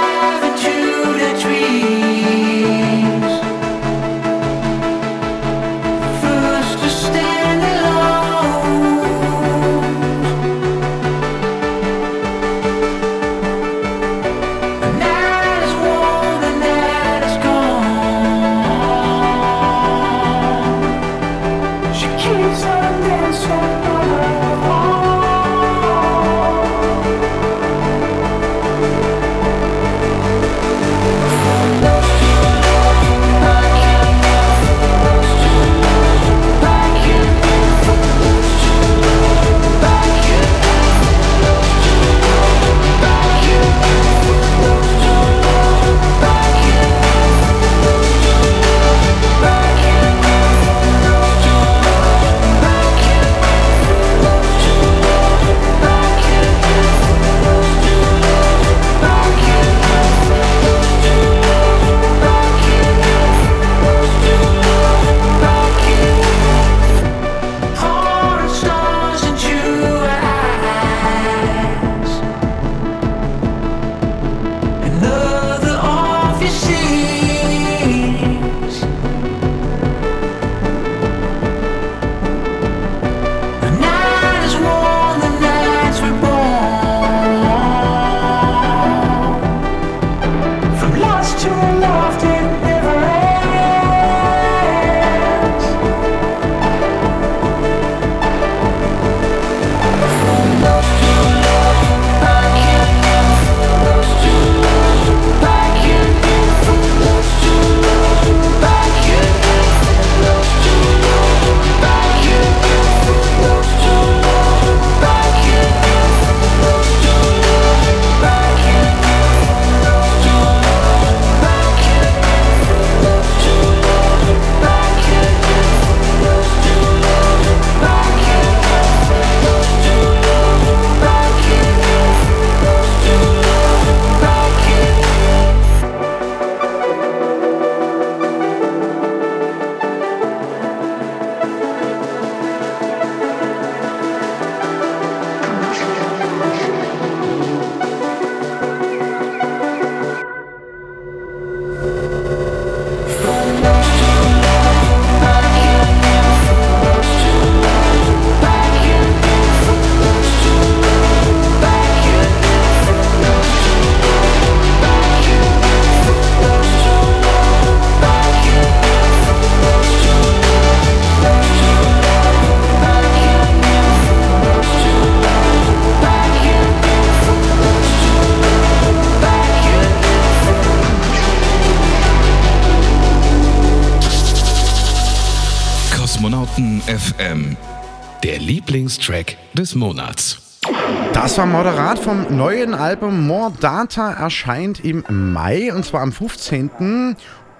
[192.07, 197.17] Vom neuen Album More Data erscheint im Mai und zwar am 15.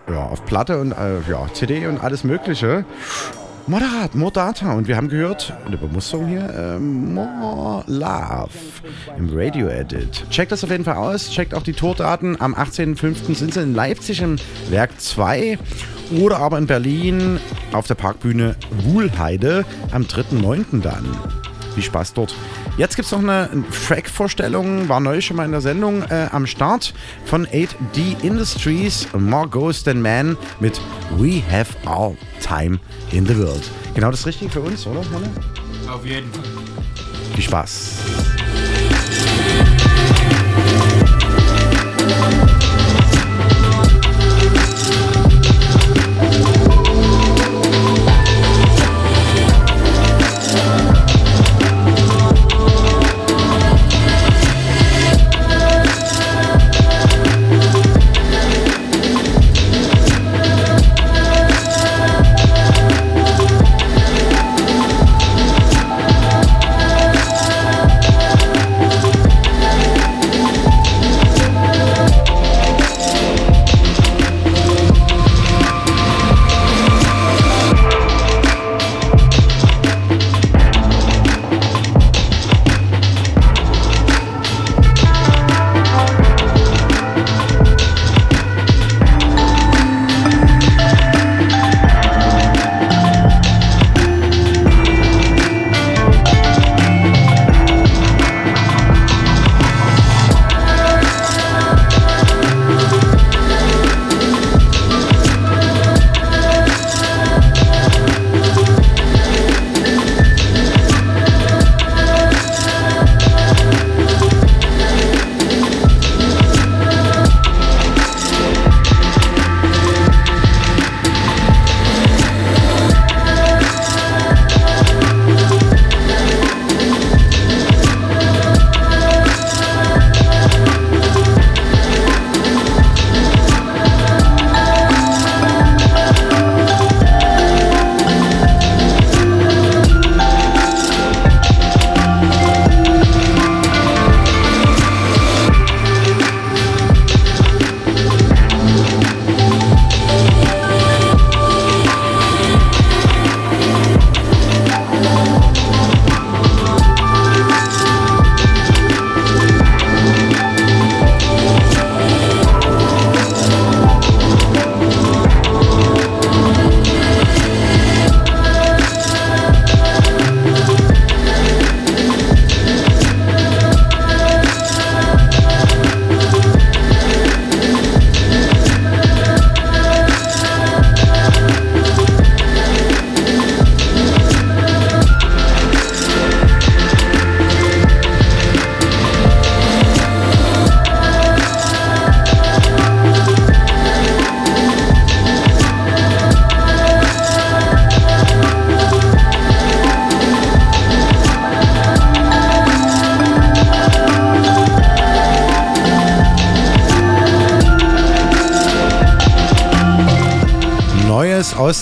[0.09, 2.85] Ja, auf Platte und äh, ja, CD und alles Mögliche.
[3.67, 8.51] Moderat, More Data und wir haben gehört, eine Bemusterung hier, äh, More Love
[9.19, 10.31] im Radio Edit.
[10.31, 12.41] Checkt das auf jeden Fall aus, checkt auch die Tourdaten.
[12.41, 13.35] Am 18.05.
[13.35, 14.37] sind sie in Leipzig im
[14.71, 15.59] Werk 2
[16.21, 17.41] oder aber in Berlin
[17.73, 20.83] auf der Parkbühne Wuhlheide am 3.9.
[20.83, 21.05] dann.
[21.75, 22.33] Viel Spaß dort.
[22.77, 23.49] Jetzt gibt es noch eine
[23.87, 26.93] Track-Vorstellung, war neulich schon mal in der Sendung äh, am Start
[27.25, 30.79] von 8D Industries, More Ghost Than Man mit
[31.17, 32.79] We Have All Time
[33.13, 33.63] in the World.
[33.95, 35.01] Genau das Richtige für uns, oder?
[35.91, 36.45] Auf jeden Fall.
[37.35, 38.26] Viel Spaß.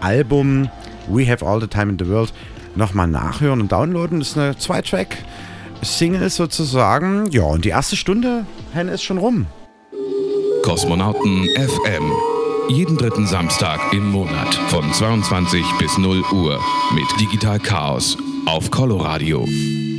[0.00, 0.68] Album
[1.08, 2.32] We Have All the Time in the World
[2.76, 4.20] nochmal nachhören und downloaden.
[4.20, 7.32] Das ist eine Zwei-Track-Single sozusagen.
[7.32, 9.46] Ja, und die erste Stunde, Henne, ist schon rum.
[10.62, 12.12] Kosmonauten FM.
[12.68, 16.60] Jeden dritten Samstag im Monat von 22 bis 0 Uhr
[16.94, 19.46] mit Digital Chaos auf Coloradio.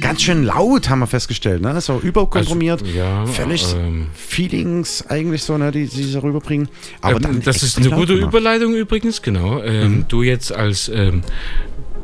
[0.02, 1.80] Ganz schön laut, haben wir festgestellt, ne?
[1.82, 2.82] So überkomprimiert.
[2.84, 6.68] Also, ja, Völlig ähm, Feelings eigentlich so, ne, die, die sie rüberbringen.
[7.02, 8.30] Aber ähm, dann das ist eine gute gemacht.
[8.34, 9.62] Überleitung übrigens, genau.
[9.64, 10.06] Ähm, Mhm.
[10.08, 11.22] Du jetzt als ähm,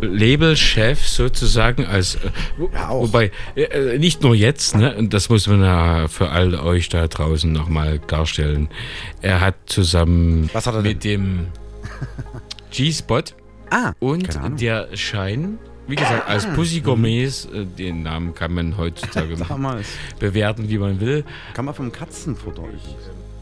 [0.01, 2.19] Labelchef sozusagen, als äh,
[2.57, 6.89] wo- wobei äh, nicht nur jetzt, ne, und das muss man ja für all euch
[6.89, 8.69] da draußen nochmal darstellen.
[9.21, 10.49] Er hat zusammen
[10.83, 11.47] mit dem
[12.71, 13.23] G-Spot
[13.71, 14.27] Ah, und
[14.59, 15.57] der Schein,
[15.87, 19.37] wie gesagt, als Pussy Gourmets, äh, den Namen kann man heutzutage
[20.19, 21.23] bewerten, wie man will.
[21.53, 22.63] Kann man vom Katzenfutter.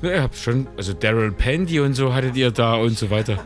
[0.04, 3.40] Ja, ihr habt schon, also Daryl Pandy und so hattet ihr da und so weiter.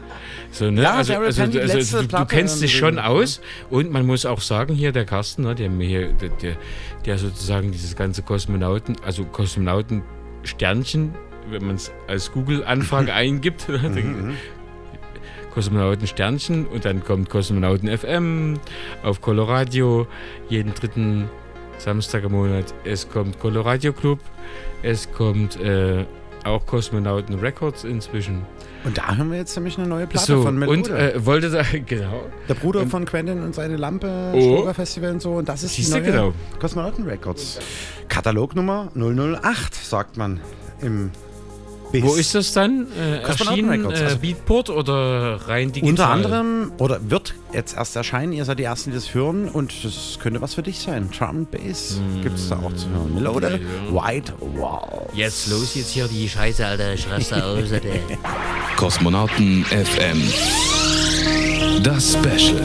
[0.51, 0.83] So, ne?
[0.83, 4.41] Ja, also, also, Pandy, also, du, du kennst dich schon aus und man muss auch
[4.41, 6.57] sagen, hier der Carsten, ne, der mir der, der,
[7.05, 11.15] der sozusagen dieses ganze Kosmonauten, also Kosmonauten-Sternchen,
[11.49, 14.33] wenn man es als Google-Anfrage eingibt, ne, Mhm, dann-
[15.53, 18.59] Kosmonauten Sternchen und dann kommt Kosmonauten FM
[19.03, 20.07] auf Coloradio
[20.49, 21.29] jeden dritten
[21.77, 22.73] Samstag im Monat.
[22.85, 24.19] Es kommt Coloradio Club,
[24.81, 26.05] es kommt äh,
[26.43, 28.41] auch Kosmonauten Records inzwischen.
[28.83, 30.77] Und da haben wir jetzt nämlich eine neue Platte So, von Melode.
[30.77, 32.23] und äh, wollte da, genau.
[32.49, 34.73] der Bruder von Quentin und seine Lampe, Oh.
[34.73, 35.33] Festival und so.
[35.33, 36.33] Und das ist die neue genau.
[36.59, 37.59] Kosmonauten Records.
[38.09, 40.39] Katalognummer 008, sagt man
[40.81, 41.11] im
[41.93, 42.03] Biss.
[42.03, 42.87] Wo ist das dann?
[42.99, 43.69] Äh, erschienen?
[43.69, 45.89] Records, Äh, also- Beatport oder rein digital?
[45.89, 49.71] Unter anderem, oder wird jetzt erst erscheinen, ihr seid die Ersten, die das hören und
[49.85, 51.09] das könnte was für dich sein.
[51.17, 53.13] Drum and Bass gibt es da auch zu hören.
[53.13, 53.59] Melode,
[53.91, 55.07] White Wall.
[55.13, 56.93] Jetzt los jetzt hier die Scheiße, Alter.
[56.93, 57.89] Ich raste aus, Alter.
[58.75, 60.23] Kosmonauten FM.
[61.83, 62.61] Das Special.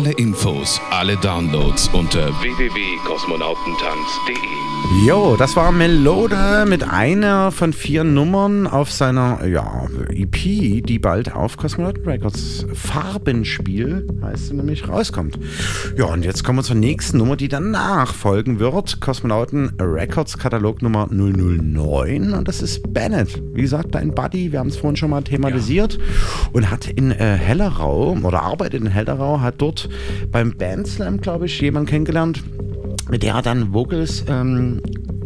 [0.00, 4.69] Alle Infos, alle Downloads unter www.kosmonautentanz.de.
[5.06, 11.34] Jo, das war Melode mit einer von vier Nummern auf seiner ja, EP, die bald
[11.34, 15.38] auf Cosmonauten Records Farbenspiel, heißt sie nämlich, rauskommt.
[15.96, 19.00] Ja, und jetzt kommen wir zur nächsten Nummer, die danach folgen wird.
[19.00, 23.40] Kosmonauten Records Katalog Nummer 009 und das ist Bennett.
[23.54, 25.98] Wie gesagt, dein Buddy, wir haben es vorhin schon mal thematisiert
[26.52, 29.88] und hat in äh, Hellerau oder arbeitet in Hellerau, hat dort
[30.30, 32.42] beim Bandslam, glaube ich, jemanden kennengelernt,
[33.10, 34.80] mit der er dann Vocals ähm,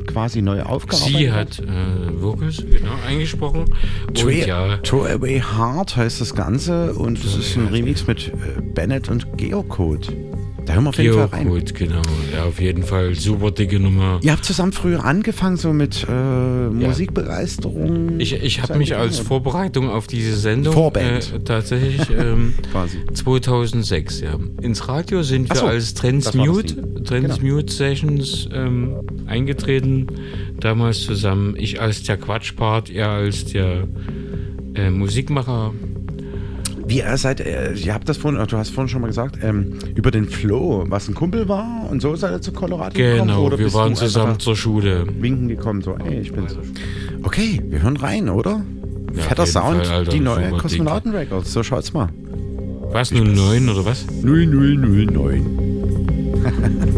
[0.06, 3.64] quasi neu aufgearbeitet Sie hat äh, Vocals, genau, eingesprochen.
[4.06, 8.28] Und Throw, ja, Throw Away Heart heißt das Ganze und das ist ein Remix mit
[8.28, 10.08] äh, Bennett und Geocode.
[10.66, 11.44] Da hören wir auf jeden Fall rein.
[11.44, 12.02] Geocode, genau.
[12.32, 14.18] Ja, auf jeden Fall super dicke Nummer.
[14.22, 18.18] Ihr habt zusammen früher angefangen, so mit äh, Musikbegeisterung.
[18.18, 19.18] Ich, ich habe mich als?
[19.18, 21.34] Vorbereitung auf diese Sendung Vorband.
[21.34, 22.98] Äh, tatsächlich ähm, Quasi.
[23.12, 24.38] 2006, ja.
[24.62, 27.22] Ins Radio sind wir so, als Transmute, Ding.
[27.22, 27.34] Genau.
[27.34, 28.96] Transmute Sessions ähm,
[29.26, 30.06] eingetreten.
[30.60, 31.54] Damals zusammen.
[31.56, 33.86] Ich als der Quatschpart, er als der
[34.74, 35.72] äh, Musikmacher.
[36.86, 39.78] Wie ihr seid, äh, ihr habt das vorhin, du hast vorhin schon mal gesagt, ähm,
[39.94, 43.28] über den Flo, was ein Kumpel war und so seid ihr zu Colorado gekommen?
[43.28, 45.06] Genau, wir waren zusammen zur Schule.
[45.18, 46.54] Winken gekommen, so, ey, ich bin's.
[47.22, 48.62] Okay, wir hören rein, oder?
[49.14, 52.10] Ja, Fetter Sound, Fall, Alter, die neue super Kosmonauten Records, so schaut's mal.
[52.90, 54.04] Was, 09 oder was?
[54.22, 55.64] 0009.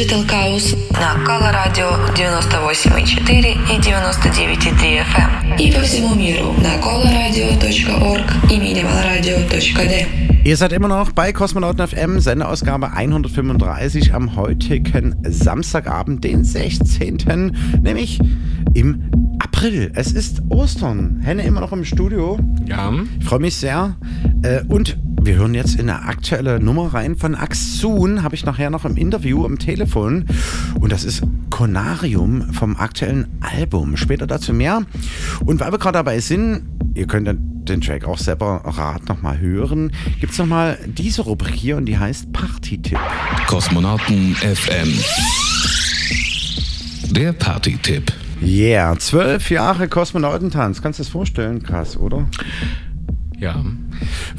[0.00, 8.50] Digital Chaos на Кала Радио 98,4 и 99,3 FM и по всему миру на colaradio.org
[8.50, 10.06] и minimalradio.d.
[10.44, 17.52] Ihr seid immer noch bei Kosmonauten FM, Sendeausgabe 135 am heutigen Samstagabend, den 16.,
[17.82, 18.18] nämlich
[18.74, 19.10] im
[19.40, 19.92] April.
[19.94, 21.20] Es ist Ostern.
[21.22, 22.38] Henne immer noch im Studio.
[22.66, 22.92] Ja.
[23.18, 23.96] Ich freue mich sehr.
[24.42, 28.71] Äh, Und wir hören jetzt in eine aktuelle Nummer rein von Axun, habe ich nachher
[28.71, 30.25] noch im Interview am Telefon.
[30.79, 31.21] Und das ist
[31.51, 33.97] Conarium vom aktuellen Album.
[33.97, 34.81] Später dazu mehr.
[35.45, 36.63] Und weil wir gerade dabei sind,
[36.95, 41.85] ihr könnt den Track auch separat nochmal hören, gibt es nochmal diese Rubrik hier und
[41.85, 42.99] die heißt Party-Tipp.
[43.45, 44.91] Kosmonauten FM.
[47.13, 48.11] Der Party-Tipp.
[48.41, 50.81] Yeah, zwölf Jahre Kosmonautentanz.
[50.81, 51.61] Kannst du das vorstellen?
[51.61, 52.27] Krass, oder?
[53.37, 53.63] Ja.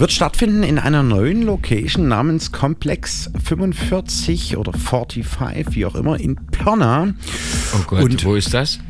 [0.03, 6.35] Wird stattfinden in einer neuen Location namens Komplex 45 oder 45, wie auch immer, in
[6.51, 7.15] Pirna.
[7.73, 8.81] Oh Gott, Und wo ist das?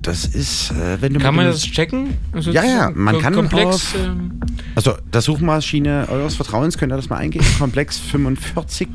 [0.00, 2.14] das ist, äh, wenn du Kann man das checken?
[2.32, 3.66] Also Ja, ja, man kann Komplex.
[3.66, 4.40] auf- ähm,
[4.74, 7.44] Also der Suchmaschine eures Vertrauens könnt ihr das mal eingeben.
[7.58, 8.88] Komplex 45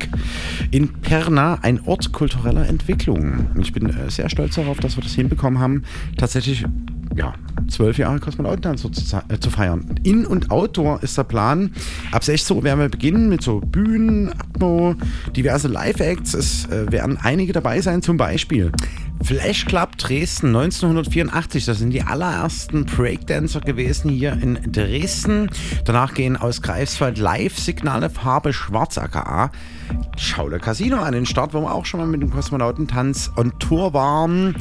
[0.72, 3.50] in Perna, ein Ort kultureller Entwicklung.
[3.54, 5.84] Und ich bin äh, sehr stolz darauf, dass wir das hinbekommen haben,
[6.16, 6.64] tatsächlich
[7.16, 7.34] ja,
[7.68, 9.94] zwölf Jahre Kosmonautentanz so zu, äh, zu feiern.
[10.02, 11.72] In- und Outdoor ist der Plan.
[12.12, 14.94] Ab 16 Uhr werden wir beginnen mit so Bühnen, Atmo,
[15.34, 16.34] diverse Live-Acts.
[16.34, 18.72] Es äh, werden einige dabei sein, zum Beispiel
[19.22, 21.64] Flash Club Dresden 1984.
[21.64, 25.50] Das sind die allerersten Breakdancer gewesen hier in Dresden.
[25.84, 29.50] Danach gehen aus Greifswald Live-Signale Farbe Schwarz aka
[30.16, 33.92] Schaule Casino an den Start, wo wir auch schon mal mit dem Kosmonautentanz on Tour
[33.92, 34.56] waren.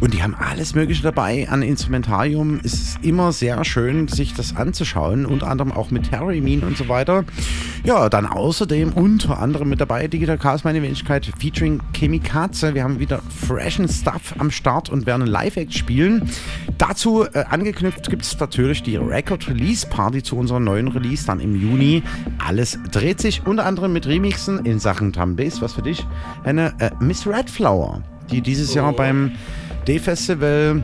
[0.00, 2.60] Und die haben alles Mögliche dabei an Instrumentarium.
[2.62, 5.26] Es ist immer sehr schön, sich das anzuschauen.
[5.26, 7.24] Unter anderem auch mit Terry und so weiter.
[7.84, 12.74] Ja, dann außerdem unter anderem mit dabei Digital Chaos, meine Wenigkeit, featuring Chemikaze.
[12.74, 16.30] Wir haben wieder freshen Stuff am Start und werden ein Live-Act spielen.
[16.78, 21.40] Dazu äh, angeknüpft gibt es natürlich die Record Release Party zu unserem neuen Release dann
[21.40, 22.02] im Juni.
[22.38, 25.60] Alles dreht sich unter anderem mit Remixen in Sachen Bass.
[25.60, 26.06] Was für dich?
[26.44, 29.32] Eine äh, Miss Redflower, die dieses Jahr beim
[29.86, 30.82] D-Festival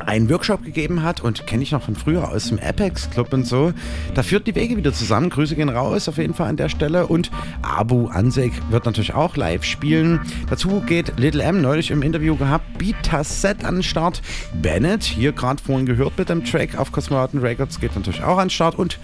[0.00, 3.46] einen Workshop gegeben hat und kenne ich noch von früher aus dem Apex Club und
[3.46, 3.72] so.
[4.14, 5.30] Da führt die Wege wieder zusammen.
[5.30, 7.06] Grüße gehen raus auf jeden Fall an der Stelle.
[7.06, 7.30] Und
[7.62, 10.20] Abu Ansek wird natürlich auch live spielen.
[10.50, 12.78] Dazu geht Little M neulich im Interview gehabt.
[12.78, 14.22] Beta Set an den Start.
[14.60, 18.46] Bennett, hier gerade vorhin gehört mit dem Track auf Cosmonauten Records, geht natürlich auch an
[18.46, 18.76] den Start.
[18.76, 18.98] Und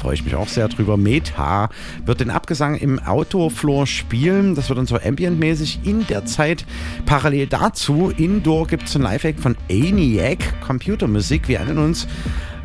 [0.00, 0.96] freue ich mich auch sehr drüber.
[0.96, 1.70] Meta
[2.04, 4.54] wird den Abgesang im Outdoor-Floor spielen.
[4.54, 6.64] Das wird dann so ambientmäßig in der Zeit.
[7.06, 9.56] Parallel dazu, Indoor gibt es ein Live-Act von
[10.34, 11.48] ENIAC, Computermusik.
[11.48, 12.06] Wir erinnern uns.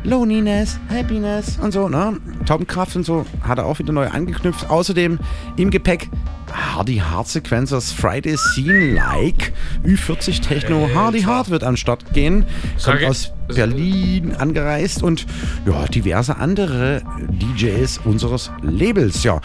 [0.02, 2.16] Loneliness, Happiness und so, ne?
[2.46, 4.70] Taubenkraft und so hat er auch wieder neu angeknüpft.
[4.70, 5.18] Außerdem
[5.58, 6.08] im Gepäck
[6.50, 9.52] Hardy Hard Sequencers Friday Scene Like
[9.84, 10.88] Ü40 Techno.
[10.94, 12.46] Hardy Hard wird an den Start gehen.
[12.82, 15.26] Kommt aus Berlin angereist und
[15.66, 19.22] ja, diverse andere DJs unseres Labels.
[19.22, 19.42] Ja,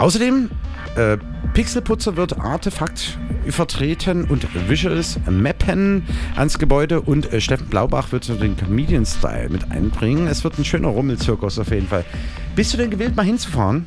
[0.00, 0.48] Außerdem,
[0.96, 1.18] äh,
[1.54, 3.18] Pixelputzer wird Artefakt
[3.48, 6.04] vertreten und Visuals mappen
[6.36, 10.26] ans Gebäude und äh, Steffen Blaubach wird so den Comedian-Style mit einbringen.
[10.26, 12.04] Es wird ein schöner Rummelzirkus auf jeden Fall.
[12.54, 13.86] Bist du denn gewillt, mal hinzufahren?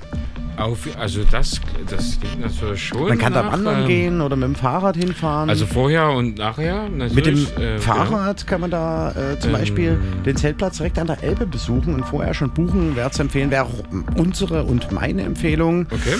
[0.57, 1.59] Auf, also das,
[1.89, 3.07] das klingt natürlich schon.
[3.07, 5.49] Man kann da wandern ähm, gehen oder mit dem Fahrrad hinfahren.
[5.49, 9.59] Also vorher und nachher mit dem äh, Fahrrad kann man da äh, zum Ähm.
[9.59, 12.95] Beispiel den Zeltplatz direkt an der Elbe besuchen und vorher schon buchen.
[12.95, 13.83] Wäre zu empfehlen, wäre auch
[14.15, 15.87] unsere und meine Empfehlung.
[15.89, 16.17] Okay.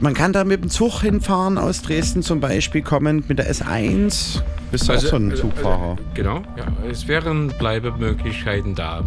[0.00, 4.42] Man kann da mit dem Zug hinfahren aus Dresden zum Beispiel, kommend mit der S1.
[4.72, 5.96] Bist du auch so ein also, Zugfahrer?
[6.14, 6.64] Genau, ja.
[6.90, 9.04] Es wären Bleibemöglichkeiten da.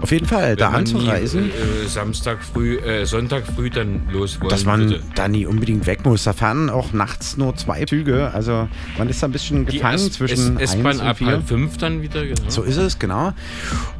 [0.00, 1.50] Auf jeden Fall, da Wenn man nie, anzureisen.
[1.50, 5.00] Äh, Samstag früh, äh, Sonntag früh dann los wollen dass man würde.
[5.14, 6.24] da nie unbedingt weg muss.
[6.24, 8.30] Da fahren auch nachts nur zwei Züge.
[8.32, 8.68] Also
[8.98, 11.26] man ist da ein bisschen gefangen zwischen S- 1 S-Bahn und ab 4.
[11.26, 12.40] halb fünf dann wieder, genau.
[12.48, 13.32] So ist es, genau.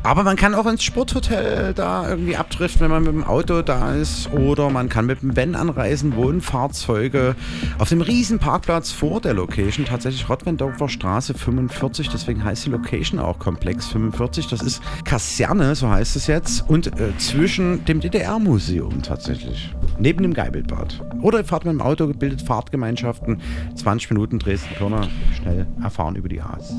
[0.02, 3.94] Aber man kann auch ins Sporthotel da irgendwie abdriften, wenn man mit dem Auto da
[3.94, 4.30] ist.
[4.32, 7.34] Oder man kann mit dem Van anreisen, Wohnfahrzeuge.
[7.78, 13.18] Auf dem riesen Parkplatz vor der Location, tatsächlich Rottwendorfer Straße 45, deswegen heißt die Location
[13.20, 14.48] auch Komplex 45.
[14.48, 16.68] Das ist Kaserne, so heißt es jetzt.
[16.68, 19.72] Und äh, zwischen dem DDR-Museum tatsächlich.
[19.98, 21.00] Neben dem Geibelbad.
[21.20, 23.40] Oder ihr fahrt mit dem Auto, bildet Fahrtgemeinschaften.
[23.76, 25.08] 20 Minuten Dresden-Pirna,
[25.40, 26.72] schnell erfahren über die Aas.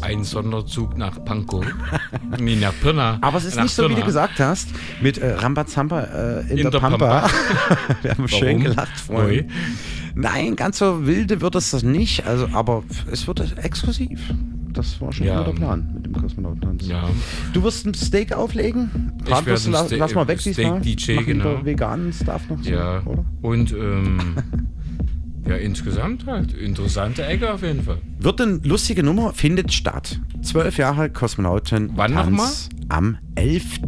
[0.00, 1.64] Ein Sonderzug nach Pankow.
[2.38, 3.18] nee, nach Pirna.
[3.20, 4.06] Aber es ist Nach nicht so, wie du Pirna.
[4.06, 4.68] gesagt hast,
[5.00, 7.20] mit äh, Rambazamba äh, in, In der, der Pampa.
[7.20, 7.30] Pampa.
[8.02, 8.60] Wir haben schön Warum?
[8.64, 9.44] gelacht vorhin.
[9.44, 9.48] Ui.
[10.16, 14.20] Nein, ganz so wilde wird es das nicht, also, aber es wird exklusiv.
[14.74, 15.36] Das war schon Ja.
[15.36, 16.86] immer der Plan mit dem Kosmonautentanz.
[16.86, 17.08] Ja.
[17.52, 19.12] Du wirst ein Steak auflegen?
[19.24, 20.80] Ein la lass mal weg Steak diesmal.
[20.80, 21.64] DJ, Machen genau.
[21.64, 23.24] veganen Stuff noch so, Ja, oder?
[23.42, 24.18] und ähm,
[25.48, 26.52] ja, insgesamt halt.
[26.52, 27.98] Interessante Ecke auf jeden Fall.
[28.18, 30.20] Wird eine lustige Nummer, findet statt.
[30.42, 31.90] Zwölf Jahre Kosmonauten.
[31.94, 32.50] Wann nochmal?
[32.88, 33.78] Am 11.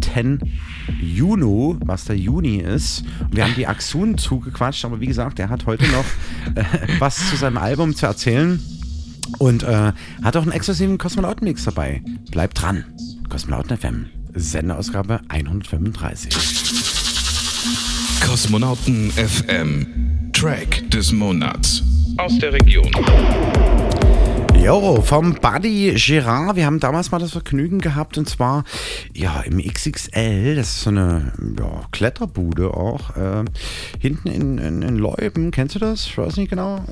[1.02, 3.04] Juni, was der Juni ist.
[3.30, 6.04] Wir haben die Axun zugequatscht, aber wie gesagt, er hat heute noch
[6.54, 6.64] äh,
[7.00, 8.60] was zu seinem Album zu erzählen.
[9.38, 9.92] Und äh,
[10.22, 12.02] hat auch einen exklusiven Kosmonauten-Mix dabei.
[12.30, 12.84] Bleibt dran.
[13.28, 14.06] Kosmonauten FM.
[14.34, 16.34] Sendeausgabe 135.
[18.26, 20.30] Kosmonauten FM.
[20.32, 21.82] Track des Monats.
[22.18, 22.90] Aus der Region.
[24.66, 26.56] Jo, vom Buddy Girard.
[26.56, 28.64] Wir haben damals mal das Vergnügen gehabt und zwar
[29.14, 30.56] ja im XXL.
[30.56, 33.16] Das ist so eine ja, Kletterbude auch.
[33.16, 33.44] Äh,
[34.00, 35.52] hinten in, in, in Leuben.
[35.52, 36.06] Kennst du das?
[36.06, 36.84] Ich weiß nicht genau.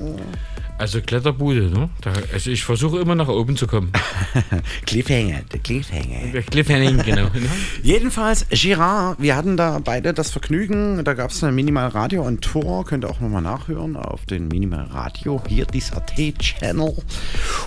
[0.77, 1.89] Also Kletterbude, ne?
[2.01, 3.93] Da, also ich versuche immer nach oben zu kommen.
[4.85, 6.31] Cliffhanger, der Cliffhanger.
[6.33, 7.27] Der Cliffhanger, genau.
[7.83, 11.01] Jedenfalls, Girard, wir hatten da beide das Vergnügen.
[11.05, 12.83] Da gab es eine Minimal Radio und Tour.
[12.83, 15.41] Könnt ihr auch nochmal nachhören auf den Minimal Radio.
[15.47, 16.93] Hier, dieser T-Channel.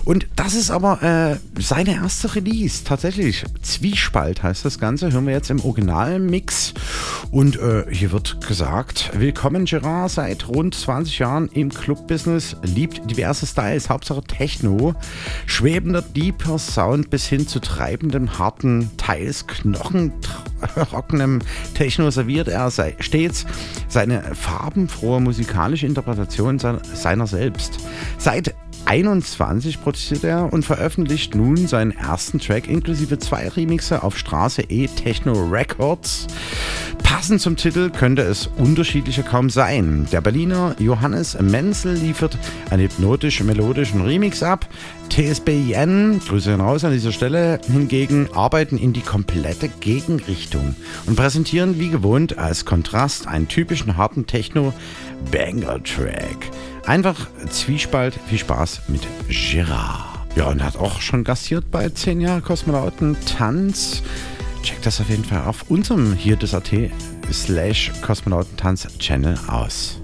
[0.04, 2.82] Und das ist aber äh, seine erste Release.
[2.84, 3.44] Tatsächlich.
[3.62, 5.12] Zwiespalt heißt das Ganze.
[5.12, 6.72] Hören wir jetzt im Originalmix.
[7.30, 10.10] Und äh, hier wird gesagt: Willkommen, Gerard.
[10.10, 12.56] Seit rund 20 Jahren im Club-Business.
[12.62, 14.94] Liebt diverse Styles, Hauptsache Techno.
[15.46, 21.40] Schwebender, deeper Sound bis hin zu treibendem, harten, teils knochentrockenem
[21.74, 23.46] Techno serviert er sei, stets
[23.88, 27.78] seine farbenfrohe musikalische Interpretation se- seiner selbst.
[28.18, 28.54] Seit
[28.84, 34.86] 21 produziert er und veröffentlicht nun seinen ersten Track inklusive zwei Remixe auf Straße E
[34.86, 36.26] Techno Records.
[37.02, 40.06] Passend zum Titel könnte es unterschiedlicher kaum sein.
[40.12, 42.38] Der Berliner Johannes Menzel liefert
[42.70, 44.68] einen hypnotisch-melodischen Remix ab.
[45.08, 50.76] TSBIN, Grüße hinaus an dieser Stelle, hingegen arbeiten in die komplette Gegenrichtung
[51.06, 56.50] und präsentieren wie gewohnt als Kontrast einen typischen harten Techno-Banger-Track.
[56.88, 60.26] Einfach Zwiespalt, viel Spaß mit Girard.
[60.36, 64.02] Ja, und hat auch schon gastiert bei 10 Jahre Kosmonauten Tanz.
[64.62, 66.72] Checkt das auf jeden Fall auf unserem hier des AT
[67.30, 70.00] slash Kosmonautentanz Channel aus.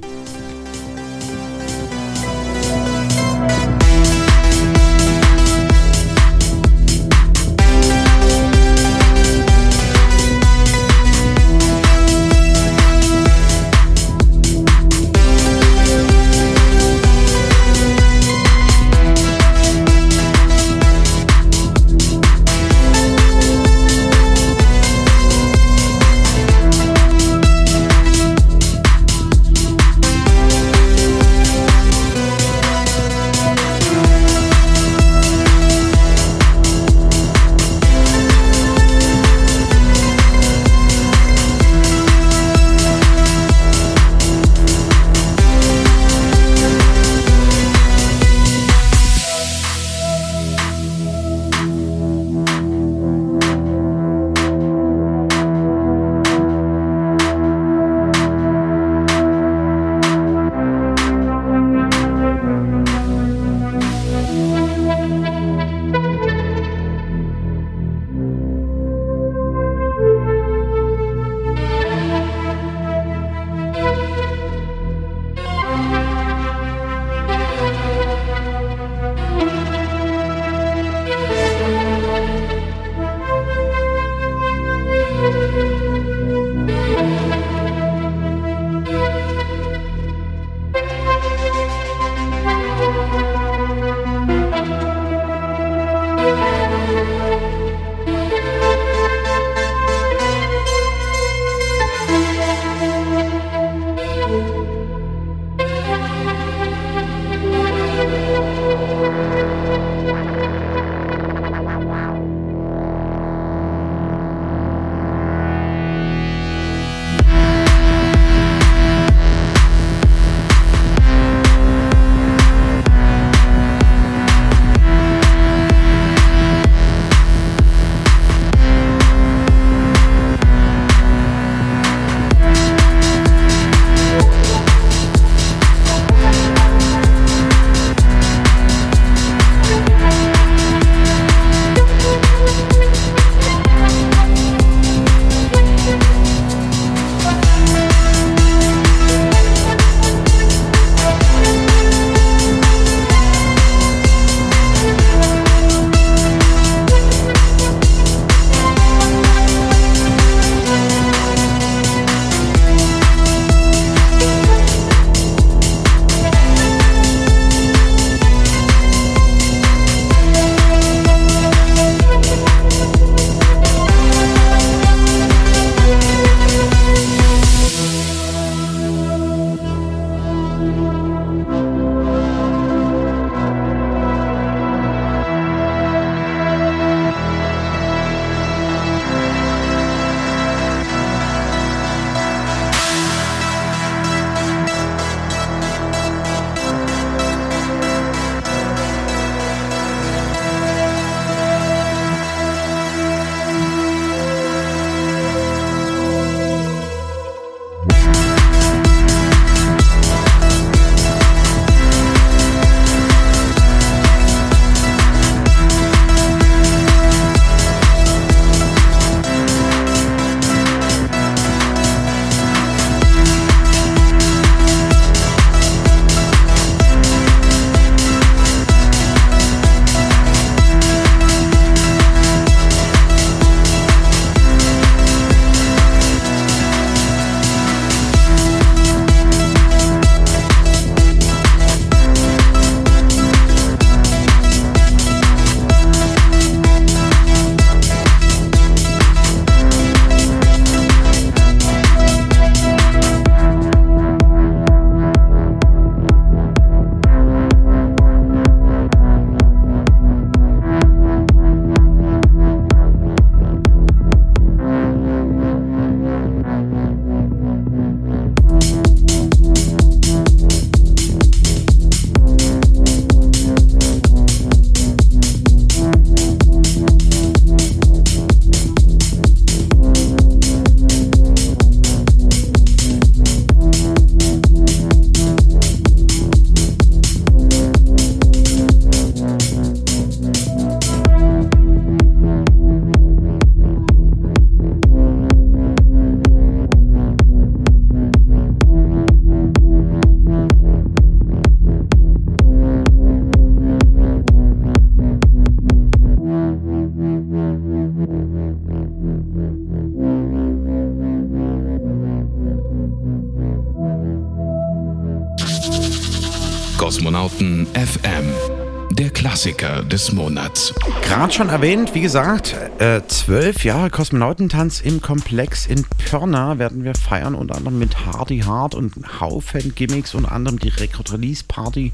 [320.05, 320.74] Des Monats.
[321.02, 326.94] Gerade schon erwähnt, wie gesagt, äh, zwölf Jahre Kosmonautentanz im Komplex in Pirna werden wir
[326.94, 331.93] feiern, unter anderem mit Hardy Hard und Haufen Gimmicks, unter anderem die Record Release Party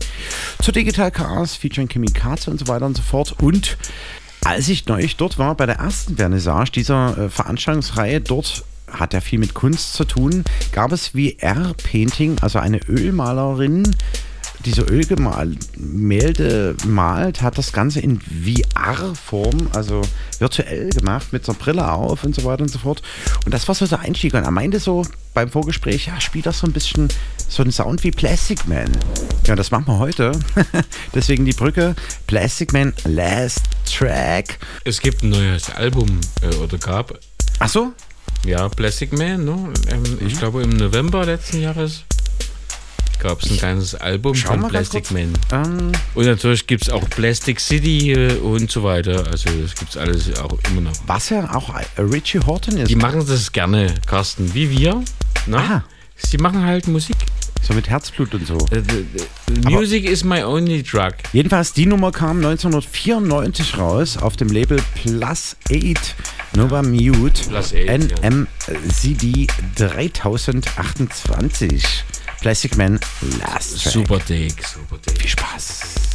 [0.60, 3.36] zu Digital Chaos, featuring Kamikaze und so weiter und so fort.
[3.40, 3.76] Und
[4.44, 9.20] als ich neulich dort war, bei der ersten Vernissage dieser äh, Veranstaltungsreihe, dort hat ja
[9.20, 13.84] viel mit Kunst zu tun, gab es VR-Painting, also eine Ölmalerin,
[14.64, 20.02] diese Ölgemälde malt, hat das Ganze in VR-Form, also
[20.38, 23.02] virtuell gemacht, mit so einer Brille auf und so weiter und so fort.
[23.44, 24.34] Und das war so der Einstieg.
[24.34, 25.04] Und er meinte so
[25.34, 27.08] beim Vorgespräch, ja, spielt das so ein bisschen
[27.48, 28.90] so einen Sound wie Plastic Man.
[29.46, 30.32] Ja, das machen wir heute.
[31.14, 31.94] Deswegen die Brücke.
[32.26, 34.58] Plastic Man Last Track.
[34.84, 37.18] Es gibt ein neues Album äh, oder gab.
[37.58, 37.92] Ach so?
[38.44, 39.72] Ja, Plastic Man, ne?
[39.88, 40.26] Ähm, Mhm.
[40.26, 42.04] Ich glaube im November letzten Jahres
[43.20, 45.10] gab es ein ganzes Album schau von Plastic.
[45.10, 45.32] Man.
[45.52, 49.26] Ähm, Und natürlich gibt es auch Plastic City äh, und so weiter.
[49.26, 50.92] Also das gibt es alles auch immer noch.
[51.06, 52.88] was ja auch äh, Richie Horton ist.
[52.88, 55.02] Die machen das gerne, Carsten, wie wir.
[55.46, 55.56] Ne?
[55.56, 55.84] Aha.
[56.16, 57.16] Sie machen halt Musik.
[57.62, 58.56] So mit Herzblut und so.
[58.70, 59.26] Äh, the- the-
[59.68, 61.12] Music is my only drug.
[61.34, 66.14] Jedenfalls, die Nummer kam 1994 raus auf dem Label Plus 8
[66.56, 67.98] Nova Mute Plus 8, ja.
[68.30, 71.82] NMCD 3028.
[72.40, 72.98] Plastic Man
[73.38, 73.92] Last Track.
[73.92, 75.20] Super Take, super Take.
[75.20, 76.09] Viel Spaß.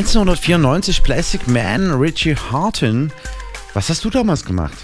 [0.00, 3.10] 1994 Plastic Man, Richie Harton.
[3.72, 4.74] Was hast du damals gemacht?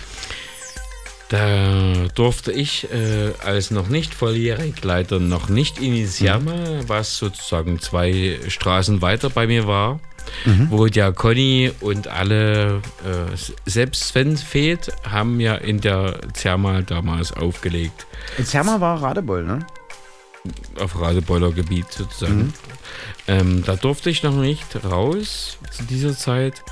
[1.28, 8.39] Da durfte ich äh, als noch nicht volljährig leider noch nicht Initiame, was sozusagen zwei
[8.48, 10.01] Straßen weiter bei mir war,
[10.47, 10.68] Mhm.
[10.70, 13.36] wo der Conny und alle, äh,
[13.66, 18.06] selbst Sven Feth, haben ja in der Therma damals aufgelegt.
[18.43, 19.66] Zerma war Radebeul, ne?
[20.80, 22.36] Auf Radebeuler Gebiet sozusagen.
[22.39, 22.52] Mhm.
[23.32, 26.62] Ähm, da durfte ich noch nicht raus zu dieser Zeit.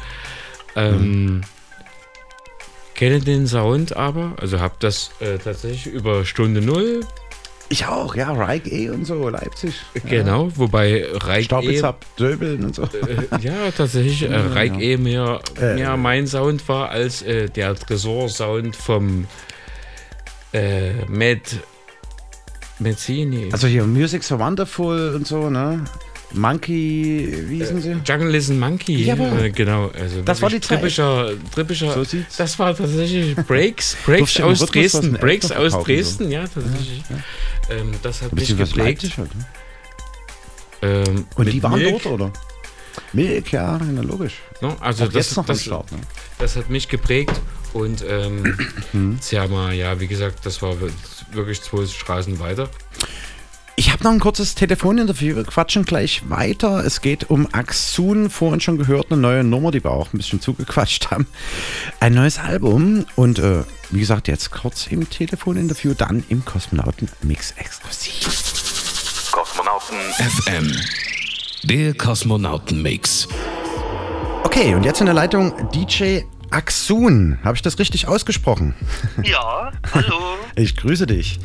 [0.76, 1.40] Ähm,
[2.94, 7.00] Kenne den Sound aber, also habe das äh, tatsächlich über Stunde Null.
[7.70, 9.76] Ich auch, ja, Reich E und so, Leipzig.
[10.04, 11.82] Genau, wobei Reich E,
[12.18, 12.82] Döbeln und so.
[12.82, 14.80] äh, ja, tatsächlich äh, Ja, Reich ja.
[14.80, 19.26] E mehr, Äh, mehr mein Sound war als äh, der Tresor-Sound vom
[20.52, 21.60] äh, Matt
[22.80, 23.48] Mezzini.
[23.52, 25.84] Also hier Music so Wonderful und so, ne?
[26.32, 27.96] Monkey, wie hießen sie?
[28.04, 29.04] Jungle is a Monkey.
[29.04, 29.44] Jawohl.
[29.46, 29.90] Äh, genau.
[29.98, 30.60] Also Das war die.
[30.60, 32.36] Trippischer, trippischer, So sieht's.
[32.36, 35.12] Das war tatsächlich Breaks, Breaks aus Dresden.
[35.14, 36.30] Breaks aus Dresden, so.
[36.30, 37.02] ja, tatsächlich.
[37.70, 39.02] Ähm, das hat mich geprägt.
[39.16, 39.44] Halt, ne?
[40.82, 42.02] Ähm, Und die waren Milk.
[42.02, 42.32] dort, oder?
[43.12, 44.34] Milk, ja, na, logisch.
[44.60, 45.98] No, also Auch das, noch das, Start, ne?
[46.38, 47.32] das hat mich geprägt
[47.72, 48.56] und ähm,
[48.92, 49.18] Mhm.
[49.20, 50.90] Therma, ja, wie gesagt, das war wir-
[51.32, 52.68] wirklich zwei Straßen weiter.
[53.80, 55.36] Ich habe noch ein kurzes Telefoninterview.
[55.36, 56.84] Wir quatschen gleich weiter.
[56.84, 60.38] Es geht um Axun, vorhin schon gehört, eine neue Nummer, die wir auch ein bisschen
[60.38, 61.26] zugequatscht haben.
[61.98, 69.30] Ein neues Album und äh, wie gesagt, jetzt kurz im Telefoninterview, dann im Kosmonauten-Mix exklusiv.
[69.32, 70.76] Kosmonauten FM.
[71.62, 73.28] Der Kosmonauten-Mix.
[74.44, 77.38] Okay, und jetzt in der Leitung DJ Axun.
[77.44, 78.74] Habe ich das richtig ausgesprochen?
[79.22, 80.16] Ja, hallo.
[80.56, 81.38] Ich grüße dich.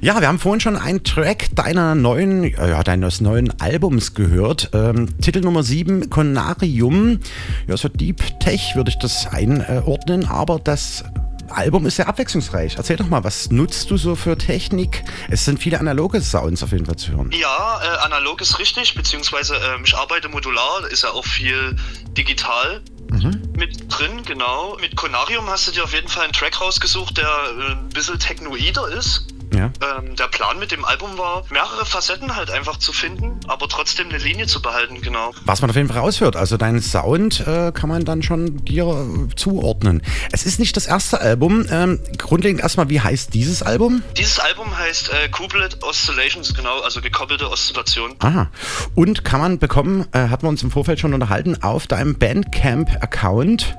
[0.00, 4.70] Ja, wir haben vorhin schon einen Track deiner neuen, äh, ja, deines neuen Albums gehört.
[4.72, 7.18] Ähm, Titel Nummer 7, Conarium.
[7.66, 11.04] Ja, so Deep Tech würde ich das einordnen, aber das
[11.52, 12.76] Album ist sehr abwechslungsreich.
[12.76, 15.04] Erzähl doch mal, was nutzt du so für Technik?
[15.30, 17.30] Es sind viele analoge Sounds auf jeden Fall zu hören.
[17.32, 21.76] Ja, äh, analog ist richtig, beziehungsweise ähm, ich arbeite modular, ist ja auch viel
[22.16, 22.80] digital
[23.22, 23.52] Mhm.
[23.56, 24.76] mit drin, genau.
[24.80, 28.18] Mit Conarium hast du dir auf jeden Fall einen Track rausgesucht, der äh, ein bisschen
[28.18, 29.31] technoider ist.
[29.54, 29.70] Ja.
[29.98, 34.08] Ähm, der Plan mit dem Album war, mehrere Facetten halt einfach zu finden, aber trotzdem
[34.08, 35.32] eine Linie zu behalten, genau.
[35.44, 38.84] Was man auf jeden Fall raushört, also deinen Sound äh, kann man dann schon dir
[38.86, 40.02] äh, zuordnen.
[40.32, 41.66] Es ist nicht das erste Album.
[41.70, 44.02] Ähm, grundlegend erstmal, wie heißt dieses Album?
[44.16, 48.14] Dieses Album heißt äh, Coupled Oscillations, genau, also gekoppelte Oszillation.
[48.20, 48.48] Aha.
[48.94, 53.76] Und kann man bekommen, äh, hatten wir uns im Vorfeld schon unterhalten, auf deinem Bandcamp-Account.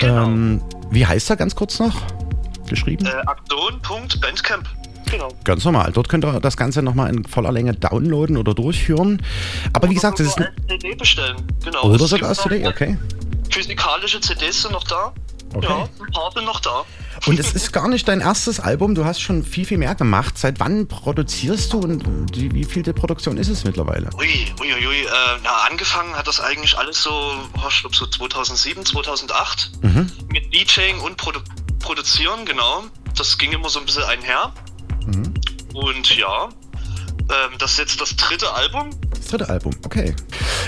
[0.00, 2.02] Ähm, wie heißt er ganz kurz noch?
[2.68, 3.06] Geschrieben?
[3.06, 4.68] Äh, Akton.bandcamp,
[5.14, 5.28] genau.
[5.44, 5.92] Ganz normal.
[5.92, 9.22] Dort könnt ihr das Ganze nochmal in voller Länge downloaden oder durchhören.
[9.72, 10.36] Aber wie gesagt, das ist.
[10.36, 11.82] Oder als CD bestellen, genau.
[11.84, 12.98] Oder sogar als CD, okay.
[13.50, 15.12] Physikalische CDs sind noch da.
[15.54, 15.66] Okay.
[15.68, 16.84] Ja, ein paar sind noch da.
[17.26, 20.36] Und es ist gar nicht dein erstes Album, du hast schon viel, viel mehr gemacht.
[20.36, 22.02] Seit wann produzierst du und
[22.34, 24.10] die, wie viel der Produktion ist es mittlerweile?
[24.18, 25.02] Ui, ui, ui, ui.
[25.02, 25.08] Äh,
[25.44, 30.10] na, angefangen hat das eigentlich alles so, oh, ich glaube so 2007, 2008 Mhm.
[30.32, 31.38] mit DJing und Produ
[31.78, 32.84] Produzieren, genau.
[33.16, 34.52] Das ging immer so ein bisschen einher.
[35.06, 35.34] Mhm.
[35.74, 36.48] Und ja,
[37.20, 38.90] ähm, das ist jetzt das dritte Album.
[39.10, 40.14] Das dritte Album, okay.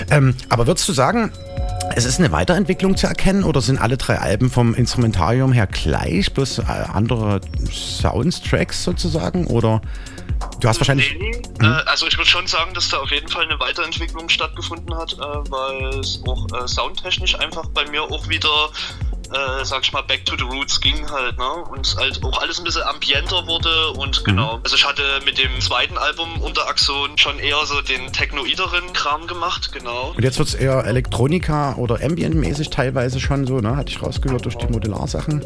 [0.09, 1.31] Ähm, aber würdest du sagen,
[1.95, 6.33] es ist eine Weiterentwicklung zu erkennen oder sind alle drei Alben vom Instrumentarium her gleich,
[6.33, 7.41] bloß äh, andere
[7.71, 9.47] Soundtracks sozusagen?
[9.47, 9.81] Oder
[10.59, 11.15] du hast wahrscheinlich.
[11.19, 11.65] Nee, Mhm.
[11.65, 15.13] äh, also ich würde schon sagen, dass da auf jeden Fall eine Weiterentwicklung stattgefunden hat,
[15.13, 18.69] äh, weil es auch äh, soundtechnisch einfach bei mir auch wieder,
[19.33, 21.49] äh, sag ich mal, back to the roots ging halt, ne?
[21.69, 24.59] Und halt auch alles ein bisschen ambienter wurde und genau.
[24.63, 29.27] Also ich hatte mit dem zweiten Album unter Axon schon eher so den technoideren Kram
[29.27, 30.13] gemacht, genau.
[30.15, 33.75] Und jetzt wird es eher Elektronika oder Ambient-mäßig teilweise schon so, ne?
[33.75, 35.45] Hatte ich rausgehört durch die Modularsachen.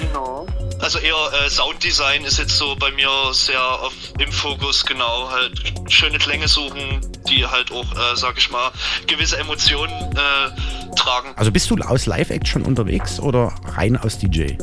[0.00, 0.46] Genau.
[0.80, 5.52] Also eher äh, Sounddesign ist jetzt so bei mir sehr auf, im Fokus, genau, halt
[5.88, 8.70] schöne Klänge suchen, die halt auch, äh, sag ich mal,
[9.06, 11.32] gewisse Emotionen äh, tragen.
[11.36, 14.40] Also bist du aus Live-Act schon unterwegs oder rein aus DJ?
[14.40, 14.56] Äh,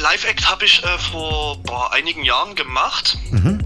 [0.00, 3.18] Live-Act habe ich äh, vor boah, einigen Jahren gemacht.
[3.30, 3.64] Mhm.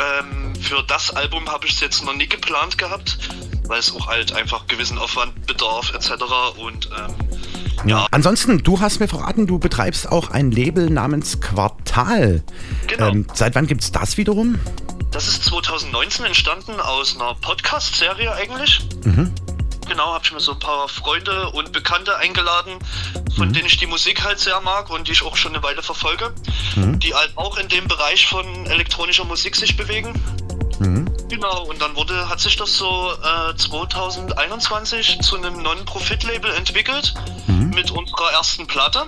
[0.00, 3.18] Ähm, für das Album habe ich es jetzt noch nie geplant gehabt,
[3.66, 6.24] weil es auch halt einfach gewissen Aufwand bedarf etc.
[6.56, 7.14] Und ähm,
[7.86, 8.06] Ja.
[8.10, 12.42] Ansonsten, du hast mir verraten, du betreibst auch ein Label namens Quartal.
[12.86, 13.08] Genau.
[13.08, 14.58] Ähm, seit wann gibt's das wiederum?
[15.12, 18.78] das ist 2019 entstanden aus einer Podcast-Serie eigentlich.
[19.02, 19.32] Mhm.
[19.88, 22.74] Genau, habe ich mir so ein paar Freunde und Bekannte eingeladen,
[23.36, 25.82] von denen ich die Musik halt sehr mag und die ich auch schon eine Weile
[25.82, 26.32] verfolge,
[26.76, 27.00] Mhm.
[27.00, 30.12] die halt auch in dem Bereich von elektronischer Musik sich bewegen.
[30.80, 31.06] Mhm.
[31.28, 33.10] Genau, und dann wurde, hat sich das so
[33.50, 37.14] äh, 2021 zu einem Non-Profit-Label entwickelt
[37.46, 37.70] Mhm.
[37.70, 39.04] mit unserer ersten Platte.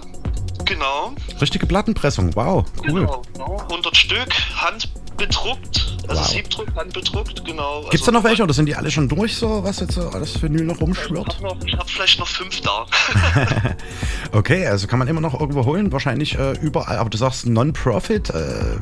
[0.64, 1.12] Genau.
[1.40, 3.00] Richtige Plattenpressung, wow, cool.
[3.00, 3.56] Genau, genau.
[3.70, 6.28] 100 Stück, handbedruckt, also Wow.
[6.30, 7.80] Siebdruck, handbedruckt, genau.
[7.82, 10.08] Gibt's also, da noch welche oder sind die alle schon durch, so was jetzt so
[10.10, 11.38] alles Vinyl noch Ich rumschwirrt?
[11.42, 12.86] habe hab vielleicht noch fünf da.
[14.32, 18.30] Okay, also kann man immer noch irgendwo holen, wahrscheinlich äh, überall, aber du sagst Non-Profit.
[18.30, 18.76] Äh,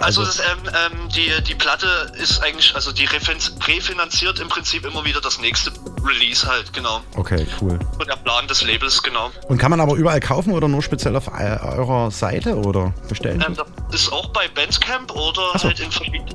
[0.00, 4.84] Also, das, ähm, ähm, die, die Platte ist eigentlich, also die refin- refinanziert im Prinzip
[4.86, 5.70] immer wieder das nächste
[6.04, 7.02] Release halt, genau.
[7.16, 7.78] okay, cool.
[7.98, 9.30] Und der Plan des Labels, genau.
[9.48, 13.44] Und kann man aber überall kaufen oder nur speziell auf eurer Seite oder bestellen?
[13.46, 13.56] Ähm,
[13.90, 15.64] das ist auch bei Bandcamp oder so.
[15.68, 15.90] halt in,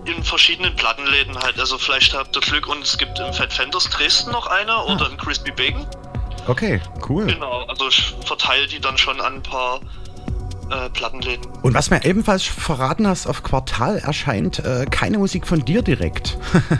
[0.05, 1.59] in verschiedenen Plattenläden halt.
[1.59, 4.83] Also vielleicht habt ihr Glück und es gibt im Fat Fenders Dresden noch eine Ah.
[4.83, 5.85] oder in Crispy Bacon.
[6.47, 6.79] Okay,
[7.09, 7.25] cool.
[7.25, 9.79] Genau, also ich verteile die dann schon an ein paar
[10.69, 11.45] äh, Plattenläden.
[11.61, 16.37] Und was mir ebenfalls verraten hast, auf Quartal erscheint äh, keine Musik von dir direkt.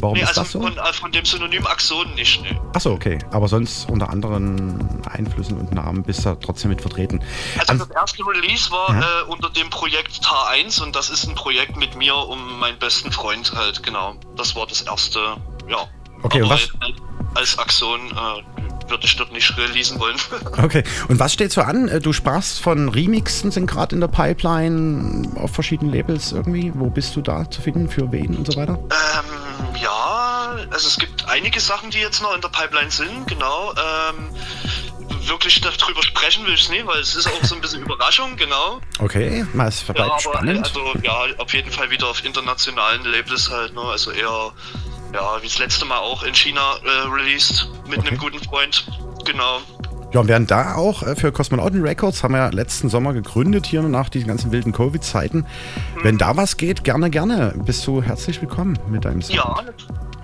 [0.00, 0.60] Warum nee, ist also das so?
[0.60, 2.58] von, äh, von dem Synonym Axon nicht, nee.
[2.74, 3.18] Achso, okay.
[3.30, 7.22] Aber sonst unter anderen Einflüssen und Namen bist du trotzdem mit vertreten.
[7.68, 9.00] Also das erste Release war Ja.
[9.00, 12.78] äh, unter dem Projekt Tar 1 und das ist ein Projekt mit mir um meinen
[12.78, 14.14] besten Freund halt, genau.
[14.36, 15.20] Das war das erste,
[15.68, 15.78] ja.
[16.22, 16.96] Okay, und Aber was- halt
[17.36, 20.16] als Axon äh, würde ich dort nicht releasen wollen.
[20.62, 21.88] Okay, und was steht so an?
[21.88, 26.70] Äh, Du sprachst von Remixen, sind gerade in der Pipeline auf verschiedenen Labels irgendwie.
[26.74, 28.78] Wo bist du da zu finden, für wen und so weiter?
[28.78, 33.72] Ähm, ja, also es gibt einige Sachen, die jetzt noch in der Pipeline sind, genau.
[33.72, 34.28] Ähm,
[35.26, 38.80] wirklich darüber sprechen will ich nicht, weil es ist auch so ein bisschen Überraschung, genau.
[38.98, 40.64] Okay, mal es bleibt ja, aber spannend.
[40.64, 43.80] also ja, auf jeden Fall wieder auf internationalen Labels halt, ne?
[43.80, 44.52] Also eher,
[45.14, 48.86] ja, wie das letzte Mal auch in China äh, released mit einem guten Freund.
[49.24, 49.60] Genau.
[50.12, 53.66] Ja, und während da auch äh, für Cosmonauten Records haben wir ja letzten Sommer gegründet,
[53.66, 55.46] hier nach diesen ganzen wilden Covid-Zeiten.
[56.02, 57.54] Wenn da was geht, gerne, gerne.
[57.64, 59.36] Bist du herzlich willkommen mit deinem Song.
[59.36, 59.56] Ja,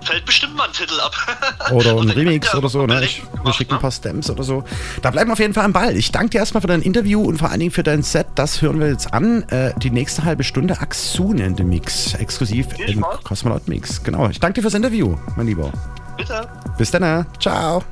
[0.03, 1.15] fällt bestimmt mal ein Titel ab.
[1.71, 3.03] Oder ein Remix oder so, ne?
[3.03, 4.63] Ich, wir schicken ein paar Stamps oder so.
[5.01, 5.95] Da bleiben wir auf jeden Fall am Ball.
[5.95, 8.27] Ich danke dir erstmal für dein Interview und vor allen Dingen für dein Set.
[8.35, 9.43] Das hören wir jetzt an.
[9.49, 12.13] Äh, die nächste halbe Stunde Axun in the Mix.
[12.15, 14.03] Exklusiv im Cosmonaut Mix.
[14.03, 14.27] Genau.
[14.29, 15.71] Ich danke dir fürs Interview, mein Lieber.
[16.17, 16.47] Bitte.
[16.77, 17.03] Bis dann.
[17.03, 17.23] äh.
[17.39, 17.83] Ciao.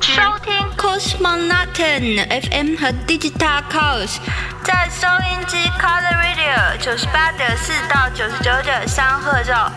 [0.00, 4.16] 收听 Cosmonauten FM 和 Digital Chaos，
[4.62, 9.70] 在收音机 Color Radio 九十八点四到九十九点三赫兆，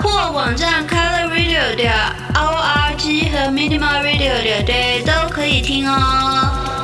[0.00, 1.90] 或网站 Color Radio 的
[2.34, 6.81] org 和 Minimal Radio 的 day 都可以听哦。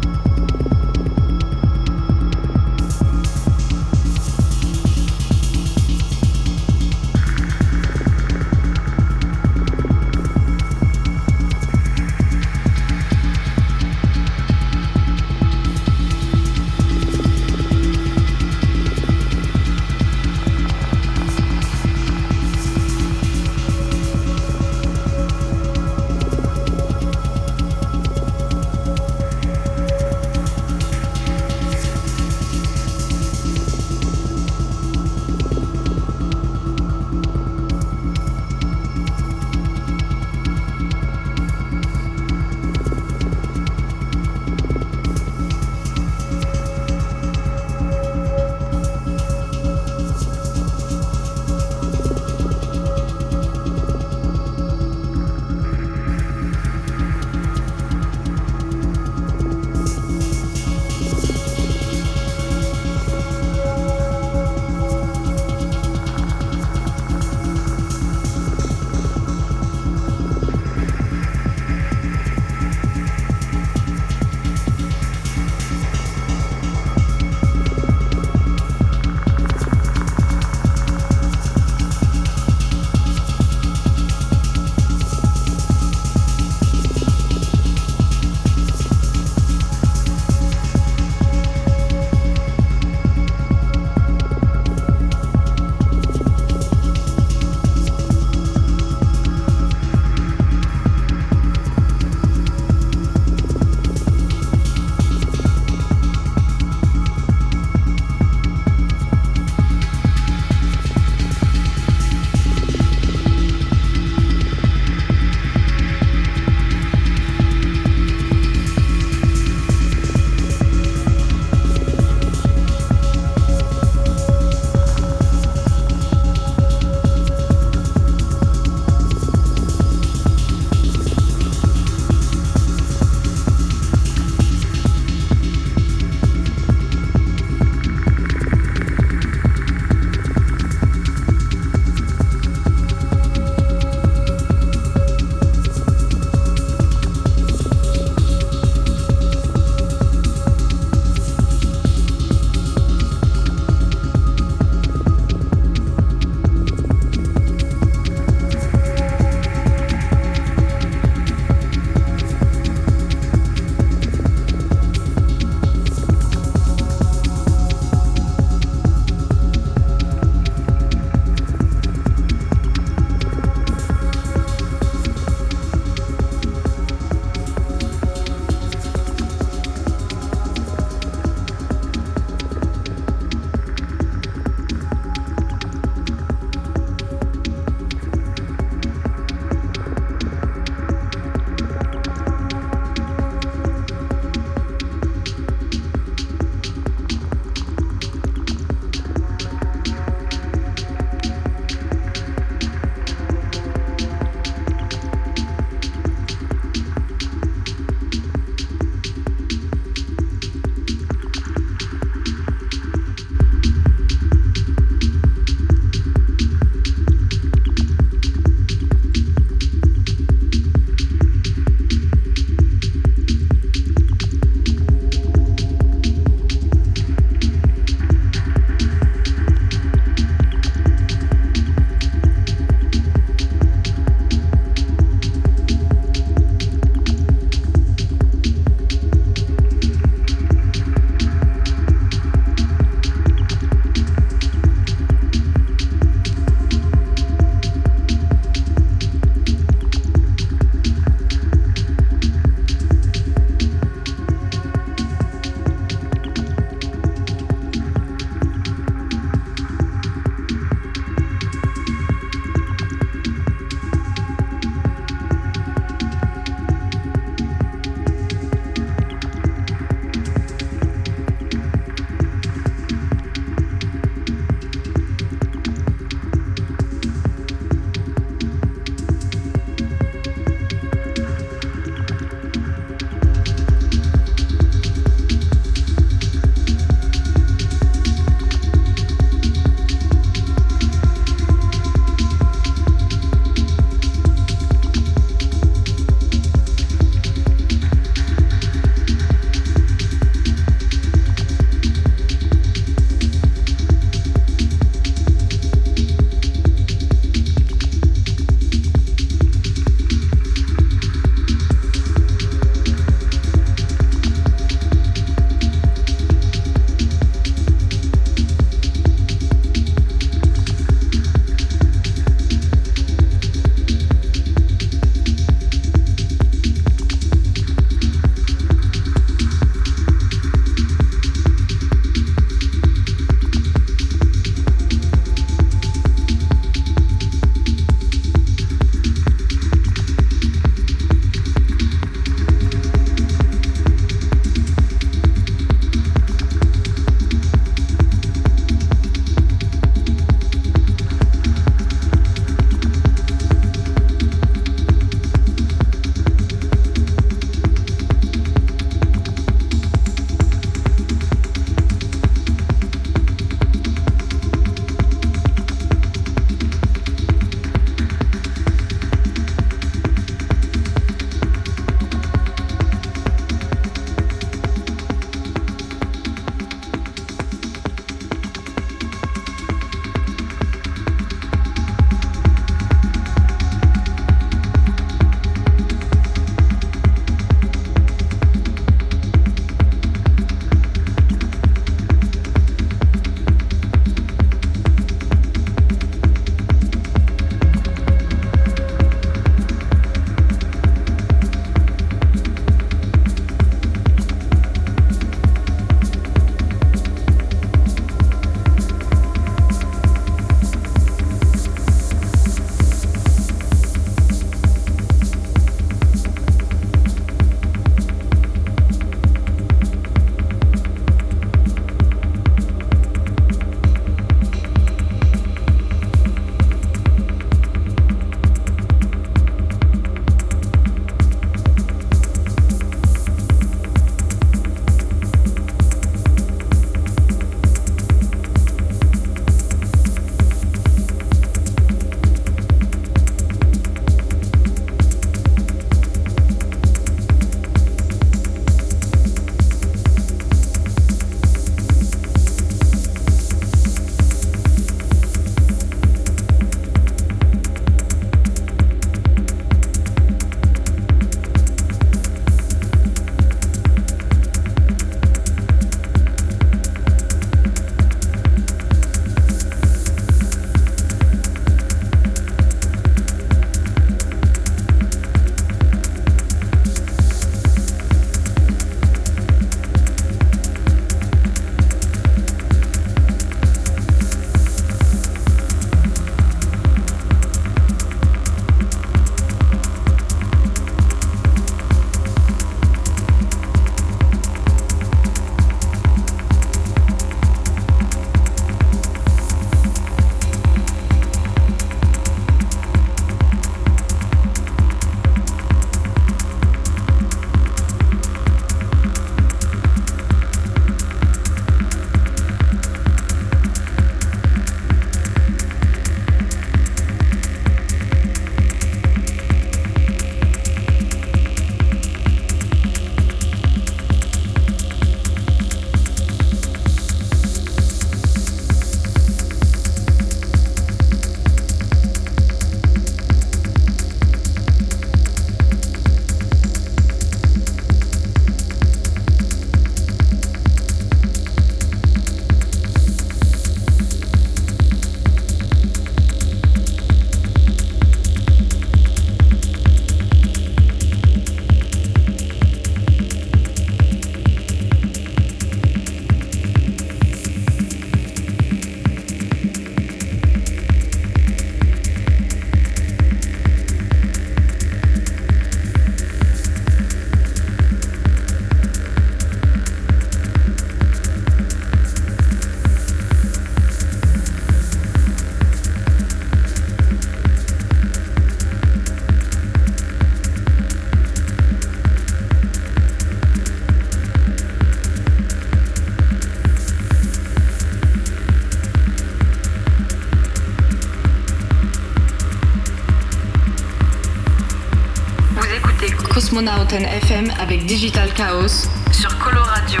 [596.58, 600.00] Cosmonauten FM avec Digital Chaos sur Colo Radio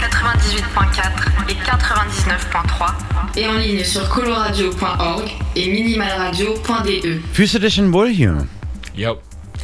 [0.00, 1.12] 98.4
[1.48, 7.20] et 99.3 et en ligne sur coloradio.org et minimalradio.de.
[7.32, 8.48] Fühlst du dich denn wohl hier?
[8.96, 9.12] Ja.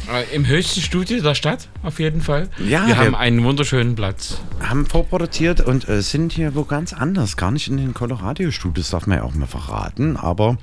[0.09, 2.47] Äh, Im höchsten Studio der Stadt, auf jeden Fall.
[2.57, 4.39] Ja, wir wir- haben einen wunderschönen Platz.
[4.61, 7.35] Haben vorproduziert und äh, sind hier wo ganz anders.
[7.35, 10.15] Gar nicht in den Colorado-Studios, darf man ja auch mal verraten.
[10.15, 10.57] Aber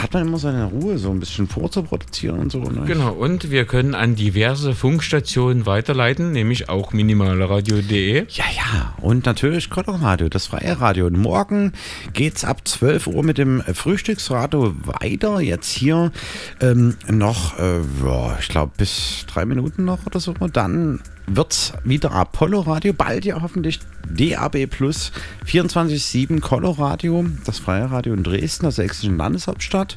[0.00, 2.60] da hat man immer seine Ruhe, so ein bisschen vorzuproduzieren und so.
[2.60, 2.84] Ne?
[2.86, 8.24] Genau, und wir können an diverse Funkstationen weiterleiten, nämlich auch minimalradio.de.
[8.30, 8.94] Ja, ja.
[9.02, 11.06] Und natürlich Colorado, das freie Radio.
[11.06, 11.74] Und morgen
[12.14, 15.40] geht's ab 12 Uhr mit dem Frühstücksradio weiter.
[15.40, 16.12] Jetzt hier
[16.62, 17.80] ähm, noch, äh,
[18.40, 20.32] ich glaube, bis drei Minuten noch oder so.
[20.32, 21.00] Dann
[21.36, 25.12] wird's wieder Apollo Radio, bald ja hoffentlich DAB Plus
[25.46, 29.96] 24-7 Coloradio, das freie Radio in Dresden, der sächsischen Landeshauptstadt.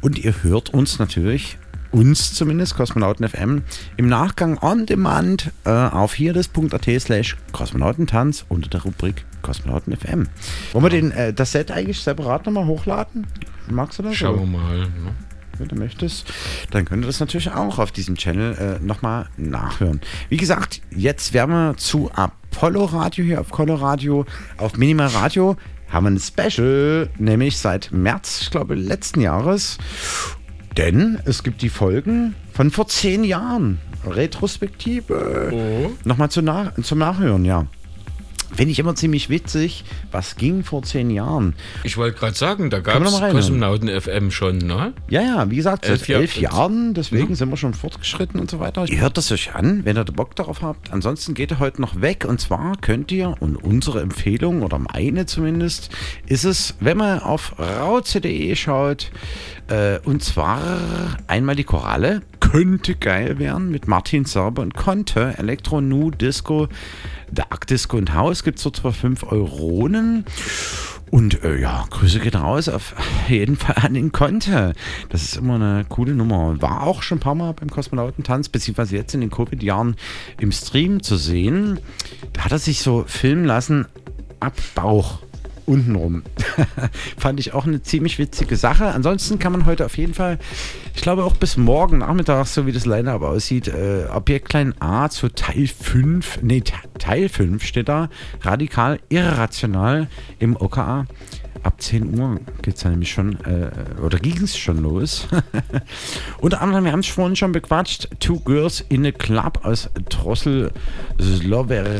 [0.00, 1.58] Und ihr hört uns natürlich
[1.90, 3.62] uns zumindest, Kosmonauten FM,
[3.98, 10.28] im Nachgang on demand äh, auf hierdes.at slash Kosmonautentanz unter der Rubrik Kosmonauten FM.
[10.72, 13.26] Wollen wir den, äh, das Set eigentlich separat nochmal hochladen?
[13.68, 14.16] Magst du das?
[14.16, 14.78] Schauen wir mal.
[14.78, 15.14] Ne?
[15.58, 16.32] Wenn du möchtest,
[16.70, 20.00] dann könnt ihr das natürlich auch auf diesem Channel äh, nochmal nachhören.
[20.28, 24.26] Wie gesagt, jetzt werden wir zu Apollo Radio hier auf Color Radio,
[24.56, 25.56] auf Minimal Radio
[25.92, 29.76] haben wir ein Special, nämlich seit März, ich glaube, letzten Jahres.
[30.78, 33.78] Denn es gibt die Folgen von vor zehn Jahren.
[34.06, 35.90] Retrospektive.
[36.04, 37.66] Nochmal zu nach, zum Nachhören, ja.
[38.54, 39.84] Finde ich immer ziemlich witzig.
[40.10, 41.54] Was ging vor zehn Jahren?
[41.84, 43.20] Ich wollte gerade sagen, da gab es?
[43.20, 44.92] Kosmonauten FM schon, ne?
[45.08, 48.50] Ja, ja, wie gesagt, seit Elf Jahr- elf Jahren, deswegen sind wir schon fortgeschritten und
[48.50, 48.86] so weiter.
[48.88, 50.92] Ihr hört das euch an, wenn ihr Bock darauf habt.
[50.92, 55.26] Ansonsten geht ihr heute noch weg und zwar könnt ihr, und unsere Empfehlung, oder meine
[55.26, 55.90] zumindest,
[56.26, 59.10] ist es, wenn man auf rauze.de schaut,
[59.68, 60.60] äh, und zwar
[61.26, 62.22] einmal die Koralle,
[62.52, 66.68] könnte geil werden, mit Martin Serber und Conte, Elektro, Nu, Disco,
[67.30, 70.26] Dark Disco und House gibt es dort zwar 5 Euronen.
[71.10, 72.94] Und äh, ja, Grüße geht raus auf
[73.26, 74.74] jeden Fall an den Conte.
[75.08, 76.60] Das ist immer eine coole Nummer.
[76.60, 79.96] War auch schon ein paar Mal beim Kosmonautentanz, beziehungsweise jetzt in den Covid-Jahren
[80.38, 81.80] im Stream zu sehen.
[82.34, 83.86] Da hat er sich so filmen lassen
[84.40, 85.20] ab Bauch.
[85.66, 86.22] Untenrum.
[87.18, 88.86] Fand ich auch eine ziemlich witzige Sache.
[88.86, 90.38] Ansonsten kann man heute auf jeden Fall,
[90.94, 95.08] ich glaube auch bis morgen Nachmittag, so wie das Line-Up aussieht, äh, Objekt klein A
[95.08, 98.08] zu Teil 5, nee, Te- Teil 5 steht da,
[98.42, 100.08] radikal irrational
[100.38, 101.06] im OKA.
[101.62, 103.70] Ab 10 Uhr geht es ja nämlich schon, äh,
[104.00, 105.28] oder ging es schon los.
[106.40, 110.72] Unter anderem, wir haben es vorhin schon bequatscht, Two Girls in a Club aus Drossel
[111.20, 111.96] Sloversiait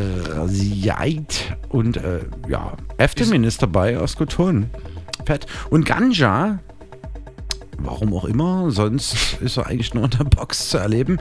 [1.69, 4.69] und äh, ja, Eftemin ist dabei aus Koton.
[5.25, 5.47] Fett.
[5.71, 6.59] Und Ganja,
[7.79, 11.19] warum auch immer, sonst ist er eigentlich nur in der Box zu erleben.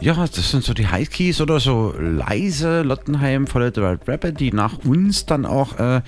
[0.00, 4.78] Ja, das sind so die Highkeys oder so leise Lottenheim, volle Red Rapper, die nach
[4.84, 6.02] uns dann auch äh,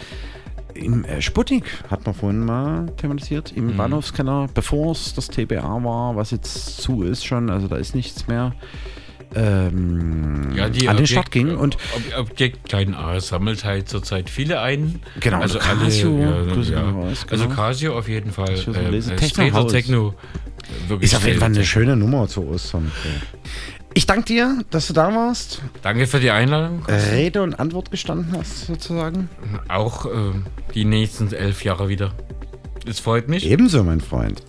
[0.76, 3.76] im äh, Sputnik, hat man vorhin mal thematisiert, im Mhm.
[3.76, 8.26] Bahnhofskeller, bevor es das TBA war, was jetzt zu ist schon, also da ist nichts
[8.28, 8.52] mehr.
[9.34, 11.76] Ähm, Ja, die an den Objekt- Start ging und
[12.14, 15.00] Ob Objekt Klein A sammelt halt zurzeit viele ein.
[15.20, 16.82] Genau, also also alle, Casio, ja, Grüße ja.
[16.82, 17.56] gehen raus, Also genau.
[17.56, 18.56] Casio auf jeden Fall.
[18.56, 19.64] So, ähm, äh, Techno.
[19.64, 20.14] Techno.
[20.88, 22.90] Wirklich ist auf jeden Fall eine schöne Nummer zu Ostern.
[23.96, 25.62] Ich danke dir, dass du da warst.
[25.80, 26.84] Danke für die Einladung.
[26.84, 29.30] Rede und Antwort gestanden hast, sozusagen.
[29.68, 30.44] Auch ähm,
[30.74, 32.12] die nächsten elf Jahre wieder.
[32.86, 33.46] Es freut mich.
[33.46, 34.42] Ebenso, mein Freund.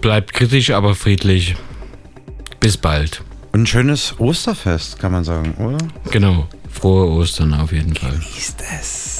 [0.00, 1.56] Bleibt kritisch, aber friedlich.
[2.60, 3.24] Bis bald.
[3.50, 5.78] Und ein schönes Osterfest, kann man sagen, oder?
[6.12, 6.46] Genau.
[6.70, 8.12] Frohe Ostern auf jeden Fall.
[8.12, 9.19] Genießt es.